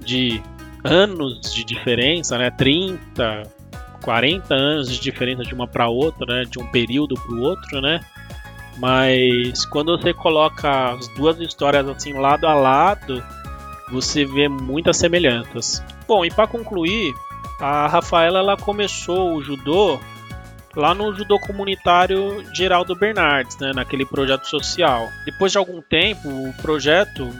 de 0.00 0.40
anos 0.82 1.52
de 1.52 1.64
diferença, 1.64 2.38
né? 2.38 2.50
30, 2.50 3.42
40 4.04 4.54
anos 4.54 4.90
de 4.90 5.00
diferença 5.00 5.42
de 5.42 5.54
uma 5.54 5.66
para 5.66 5.88
outra, 5.88 6.26
né? 6.26 6.44
De 6.44 6.58
um 6.58 6.66
período 6.66 7.14
para 7.14 7.34
o 7.34 7.40
outro, 7.40 7.80
né? 7.80 8.00
Mas 8.76 9.64
quando 9.64 9.96
você 9.96 10.12
coloca 10.12 10.92
as 10.92 11.08
duas 11.14 11.40
histórias 11.40 11.88
assim 11.88 12.12
lado 12.12 12.46
a 12.46 12.54
lado, 12.54 13.24
você 13.90 14.26
vê 14.26 14.46
muitas 14.46 14.98
semelhanças. 14.98 15.82
Bom, 16.06 16.24
e 16.24 16.30
para 16.30 16.46
concluir, 16.46 17.14
a 17.58 17.86
Rafaela 17.86 18.40
ela 18.40 18.56
começou 18.56 19.34
o 19.34 19.42
judô 19.42 19.98
lá 20.76 20.94
no 20.94 21.14
judô 21.14 21.38
comunitário 21.38 22.44
Geraldo 22.52 22.94
Bernardes, 22.96 23.56
né, 23.58 23.72
naquele 23.74 24.04
projeto 24.04 24.46
social. 24.46 25.08
Depois 25.24 25.52
de 25.52 25.58
algum 25.58 25.80
tempo, 25.80 26.28
o 26.28 26.52
projeto 26.60 27.30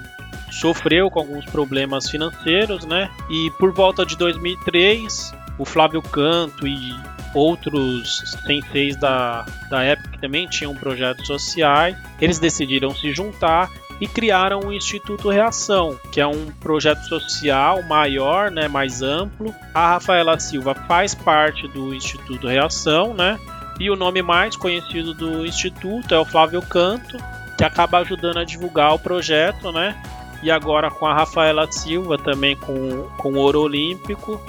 sofreu 0.51 1.11
com 1.11 1.19
alguns 1.19 1.45
problemas 1.47 2.09
financeiros, 2.09 2.87
né? 2.87 3.11
E 3.29 3.51
por 3.59 3.73
volta 3.73 4.07
de 4.07 4.17
2003, 4.17 5.35
o 5.59 5.65
Flávio 5.65 6.03
Canto 6.03 6.67
e 6.67 6.95
outros 7.35 8.23
senseis 8.47 8.97
da, 8.97 9.45
da 9.69 9.83
época 9.83 10.11
que 10.11 10.21
também 10.21 10.47
tinham 10.47 10.75
projetos 10.75 11.27
sociais, 11.27 11.97
eles 12.21 12.39
decidiram 12.39 12.95
se 12.95 13.13
juntar 13.13 13.71
e 14.01 14.07
criaram 14.07 14.61
o 14.61 14.73
Instituto 14.73 15.29
Reação, 15.29 15.99
que 16.13 16.21
é 16.21 16.27
um 16.27 16.47
projeto 16.61 17.03
social 17.09 17.83
maior, 17.85 18.51
né, 18.51 18.69
mais 18.69 19.03
amplo. 19.03 19.55
A 19.73 19.95
Rafaela 19.95 20.39
Silva 20.39 20.75
faz 20.75 21.15
parte 21.15 21.67
do 21.69 21.95
Instituto 21.95 22.47
Reação, 22.47 23.15
né? 23.15 23.39
E 23.79 23.91
o 23.91 23.97
nome 23.97 24.23
mais 24.23 24.57
conhecido 24.57 25.15
do 25.15 25.45
instituto 25.45 26.15
é 26.15 26.19
o 26.19 26.25
Flávio 26.25 26.63
Canto, 26.63 27.17
que 27.59 27.65
acaba 27.65 27.99
ajudando 27.99 28.39
a 28.39 28.45
divulgar 28.45 28.95
o 28.95 28.99
projeto, 28.99 29.73
né? 29.73 30.01
E 30.43 30.51
agora 30.51 30.91
com 30.91 31.07
a 31.07 31.15
Rafaela 31.15 31.71
Silva 31.73 32.17
também 32.19 32.55
com, 32.57 33.09
com 33.17 33.33
o 33.33 33.39
Ouro 33.39 33.63
Olímpico, 33.63 34.41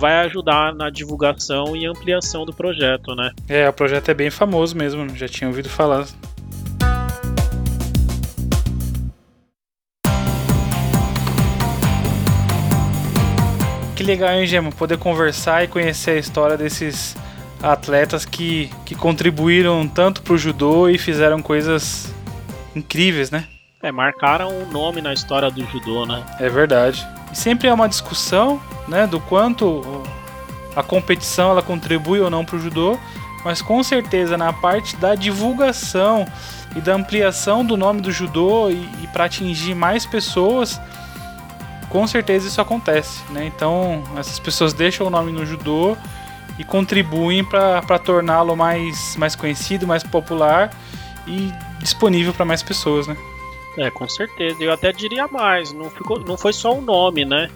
vai 0.00 0.24
ajudar 0.24 0.74
na 0.74 0.88
divulgação 0.88 1.76
e 1.76 1.84
ampliação 1.84 2.46
do 2.46 2.54
projeto, 2.54 3.14
né? 3.14 3.32
É, 3.46 3.68
o 3.68 3.72
projeto 3.72 4.08
é 4.08 4.14
bem 4.14 4.30
famoso 4.30 4.74
mesmo, 4.74 5.14
já 5.14 5.28
tinha 5.28 5.46
ouvido 5.46 5.68
falar. 5.68 6.06
Que 13.94 14.02
legal, 14.02 14.32
hein, 14.32 14.46
Gema? 14.46 14.72
Poder 14.72 14.96
conversar 14.96 15.64
e 15.64 15.68
conhecer 15.68 16.12
a 16.12 16.16
história 16.16 16.56
desses 16.56 17.14
atletas 17.62 18.24
que, 18.24 18.70
que 18.86 18.94
contribuíram 18.94 19.86
tanto 19.86 20.22
pro 20.22 20.38
judô 20.38 20.88
e 20.88 20.96
fizeram 20.96 21.42
coisas 21.42 22.10
incríveis, 22.74 23.30
né? 23.30 23.46
É, 23.82 23.92
marcaram 23.92 24.48
o 24.48 24.62
um 24.62 24.70
nome 24.70 25.02
na 25.02 25.12
história 25.12 25.50
do 25.50 25.62
judô, 25.66 26.06
né? 26.06 26.24
É 26.38 26.48
verdade. 26.48 27.06
Sempre 27.32 27.68
é 27.68 27.74
uma 27.74 27.88
discussão, 27.88 28.60
né, 28.88 29.06
do 29.06 29.20
quanto 29.20 29.82
a 30.74 30.82
competição 30.82 31.50
ela 31.50 31.62
contribui 31.62 32.20
ou 32.20 32.30
não 32.30 32.44
para 32.44 32.56
o 32.56 32.58
judô, 32.60 32.98
mas 33.44 33.62
com 33.62 33.82
certeza 33.82 34.36
na 34.36 34.52
parte 34.52 34.96
da 34.96 35.14
divulgação 35.14 36.26
e 36.76 36.80
da 36.80 36.94
ampliação 36.94 37.64
do 37.64 37.76
nome 37.76 38.00
do 38.00 38.12
judô 38.12 38.70
e, 38.70 38.74
e 39.02 39.08
para 39.12 39.24
atingir 39.24 39.74
mais 39.74 40.06
pessoas, 40.06 40.80
com 41.88 42.06
certeza 42.06 42.46
isso 42.46 42.60
acontece, 42.60 43.20
né? 43.30 43.44
Então 43.46 44.02
essas 44.16 44.38
pessoas 44.38 44.72
deixam 44.72 45.06
o 45.06 45.10
nome 45.10 45.32
no 45.32 45.44
judô 45.44 45.96
e 46.58 46.64
contribuem 46.64 47.44
para 47.44 47.98
torná-lo 47.98 48.56
mais, 48.56 49.16
mais 49.16 49.34
conhecido, 49.34 49.86
mais 49.86 50.02
popular 50.02 50.70
e 51.26 51.52
disponível 51.80 52.32
para 52.32 52.44
mais 52.44 52.62
pessoas, 52.62 53.06
né? 53.06 53.16
É, 53.76 53.90
com 53.90 54.08
certeza. 54.08 54.62
Eu 54.62 54.72
até 54.72 54.92
diria 54.92 55.26
mais, 55.28 55.72
não, 55.72 55.90
ficou, 55.90 56.20
não 56.20 56.36
foi 56.36 56.52
só 56.52 56.76
o 56.76 56.80
nome, 56.80 57.24
né? 57.24 57.50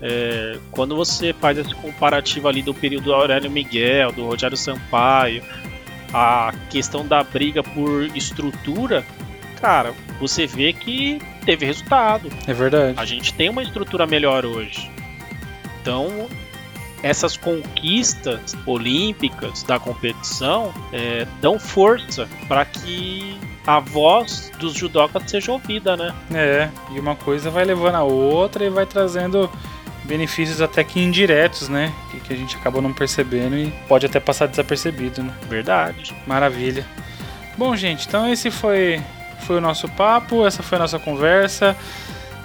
É, 0.00 0.58
quando 0.70 0.96
você 0.96 1.32
faz 1.32 1.58
esse 1.58 1.74
comparativo 1.76 2.48
ali 2.48 2.62
do 2.62 2.74
período 2.74 3.04
do 3.04 3.14
Aurélio 3.14 3.50
Miguel, 3.50 4.10
do 4.12 4.26
Rogério 4.26 4.56
Sampaio, 4.56 5.42
a 6.12 6.52
questão 6.70 7.06
da 7.06 7.22
briga 7.22 7.62
por 7.62 8.04
estrutura, 8.16 9.04
cara, 9.60 9.94
você 10.18 10.46
vê 10.46 10.72
que 10.72 11.20
teve 11.44 11.64
resultado. 11.66 12.28
É 12.46 12.52
verdade. 12.52 12.98
A 12.98 13.04
gente 13.04 13.32
tem 13.34 13.48
uma 13.48 13.62
estrutura 13.62 14.06
melhor 14.06 14.44
hoje. 14.44 14.90
Então, 15.80 16.28
essas 17.02 17.36
conquistas 17.36 18.56
olímpicas 18.66 19.62
da 19.62 19.78
competição 19.78 20.72
é, 20.92 21.26
dão 21.40 21.58
força 21.58 22.28
para 22.48 22.64
que 22.64 23.38
a 23.66 23.78
voz 23.78 24.50
dos 24.58 24.74
judocas 24.74 25.22
seja 25.30 25.52
ouvida, 25.52 25.96
né? 25.96 26.14
É, 26.32 26.68
e 26.90 26.98
uma 26.98 27.14
coisa 27.14 27.50
vai 27.50 27.64
levando 27.64 27.94
a 27.94 28.02
outra 28.02 28.64
e 28.64 28.70
vai 28.70 28.86
trazendo 28.86 29.50
benefícios 30.04 30.60
até 30.60 30.82
que 30.82 31.00
indiretos, 31.00 31.68
né? 31.68 31.92
Que, 32.10 32.20
que 32.20 32.32
a 32.32 32.36
gente 32.36 32.56
acaba 32.56 32.80
não 32.80 32.92
percebendo 32.92 33.56
e 33.56 33.72
pode 33.88 34.06
até 34.06 34.18
passar 34.18 34.46
desapercebido, 34.46 35.22
né? 35.22 35.32
Verdade. 35.48 36.14
Maravilha. 36.26 36.84
Bom, 37.56 37.76
gente, 37.76 38.08
então 38.08 38.28
esse 38.28 38.50
foi, 38.50 39.00
foi 39.46 39.58
o 39.58 39.60
nosso 39.60 39.88
papo, 39.90 40.46
essa 40.46 40.62
foi 40.62 40.78
a 40.78 40.80
nossa 40.80 40.98
conversa. 40.98 41.76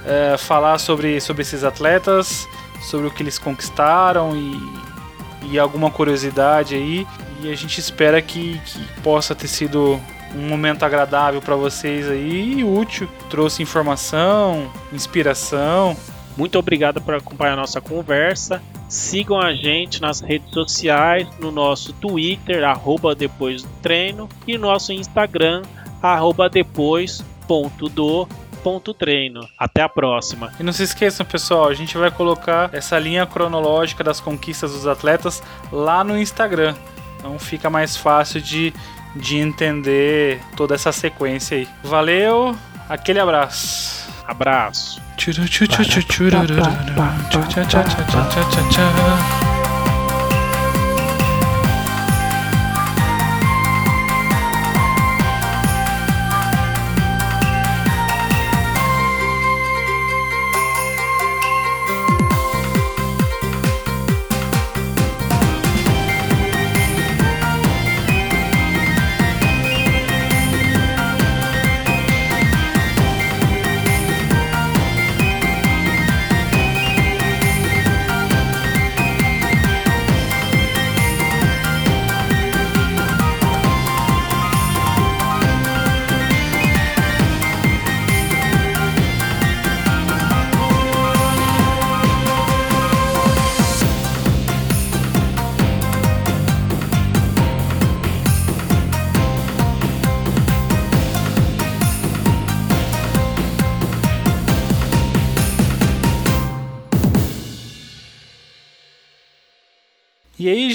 É, 0.06 0.38
falar 0.38 0.78
sobre, 0.78 1.20
sobre 1.20 1.42
esses 1.42 1.64
atletas, 1.64 2.48
sobre 2.82 3.08
o 3.08 3.12
que 3.12 3.22
eles 3.22 3.38
conquistaram 3.38 4.38
e, 4.38 5.52
e 5.52 5.60
alguma 5.60 5.90
curiosidade 5.90 6.76
aí. 6.76 7.08
E 7.42 7.52
a 7.52 7.56
gente 7.56 7.80
espera 7.80 8.22
que, 8.22 8.60
que 8.66 9.02
possa 9.02 9.36
ter 9.36 9.48
sido 9.48 10.00
um 10.38 10.48
momento 10.48 10.84
agradável 10.84 11.42
para 11.42 11.56
vocês 11.56 12.10
aí 12.10 12.60
e 12.60 12.64
útil. 12.64 13.10
Trouxe 13.30 13.64
informação, 13.64 14.72
inspiração. 14.94 15.96
Muito 16.38 16.60
obrigado 16.60 17.02
por 17.02 17.16
acompanhar 17.16 17.54
a 17.54 17.56
nossa 17.56 17.82
conversa. 17.82 18.62
Sigam 18.88 19.40
a 19.42 19.54
gente 19.54 20.00
nas 20.00 20.22
redes 20.22 20.52
sociais, 20.52 21.28
no 21.40 21.52
nosso 21.52 21.92
Twitter, 21.94 22.64
arroba 22.64 23.16
depois 23.16 23.64
do 23.64 23.70
treino, 23.82 24.30
e 24.46 24.58
nosso 24.58 24.94
Instagram, 24.94 25.64
arroba 26.02 26.48
depois 26.48 27.24
ponto 27.48 27.90
do 27.90 28.28
ponto 28.64 28.94
treino. 28.94 29.48
Até 29.58 29.82
a 29.82 29.90
próxima. 29.90 30.52
E 30.60 30.64
não 30.64 30.72
se 30.72 30.84
esqueçam, 30.84 31.26
pessoal, 31.26 31.68
a 31.68 31.74
gente 31.74 31.98
vai 31.98 32.12
colocar 32.12 32.70
essa 32.72 33.00
linha 33.00 33.26
cronológica 33.26 34.04
das 34.04 34.20
conquistas 34.20 34.74
dos 34.74 34.86
atletas 34.86 35.42
lá 35.72 36.04
no 36.04 36.18
Instagram. 36.20 36.76
Então 37.18 37.38
fica 37.40 37.70
mais 37.70 37.98
fácil 37.98 38.42
de 38.42 38.74
de 39.18 39.38
entender 39.38 40.40
toda 40.56 40.76
essa 40.76 40.92
sequência 40.92 41.58
aí. 41.58 41.68
Valeu, 41.84 42.56
aquele 42.90 43.20
abraço. 43.20 44.08
Abraço. 44.26 45.02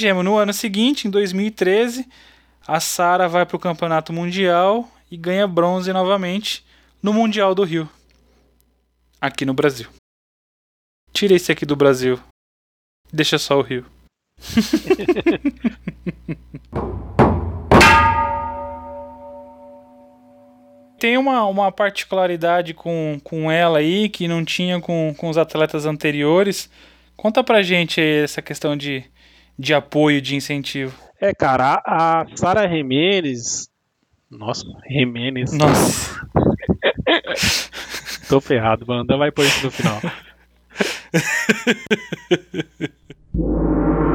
Gemo, 0.02 0.24
no 0.24 0.36
ano 0.36 0.52
seguinte, 0.52 1.06
em 1.06 1.10
2013, 1.12 2.08
a 2.66 2.80
Sara 2.80 3.28
vai 3.28 3.46
para 3.46 3.54
o 3.54 3.60
Campeonato 3.60 4.12
Mundial 4.12 4.90
e 5.08 5.16
ganha 5.16 5.46
bronze 5.46 5.92
novamente 5.92 6.66
no 7.00 7.12
Mundial 7.12 7.54
do 7.54 7.62
Rio, 7.62 7.88
aqui 9.20 9.46
no 9.46 9.54
Brasil. 9.54 9.88
Tira 11.12 11.34
esse 11.34 11.52
aqui 11.52 11.64
do 11.64 11.76
Brasil, 11.76 12.18
deixa 13.12 13.38
só 13.38 13.60
o 13.60 13.62
Rio. 13.62 13.86
Tem 20.98 21.16
uma, 21.16 21.46
uma 21.46 21.70
particularidade 21.70 22.74
com, 22.74 23.20
com 23.22 23.48
ela 23.48 23.78
aí 23.78 24.08
que 24.08 24.26
não 24.26 24.44
tinha 24.44 24.80
com, 24.80 25.14
com 25.16 25.28
os 25.28 25.38
atletas 25.38 25.86
anteriores. 25.86 26.68
Conta 27.16 27.44
pra 27.44 27.62
gente 27.62 28.00
essa 28.00 28.42
questão 28.42 28.76
de, 28.76 29.04
de 29.58 29.74
apoio, 29.74 30.20
de 30.20 30.34
incentivo. 30.34 30.96
É, 31.20 31.34
cara, 31.34 31.82
a, 31.84 32.22
a 32.22 32.36
Sara 32.36 32.68
Jimenez. 32.68 33.68
Nossa, 34.30 34.64
Jimenez. 34.88 35.52
Nossa. 35.52 36.26
Tô 38.28 38.40
ferrado, 38.40 38.84
Wanda 38.88 39.16
vai 39.16 39.30
pôr 39.30 39.44
isso 39.44 39.66
no 39.66 39.70
final. 39.70 40.00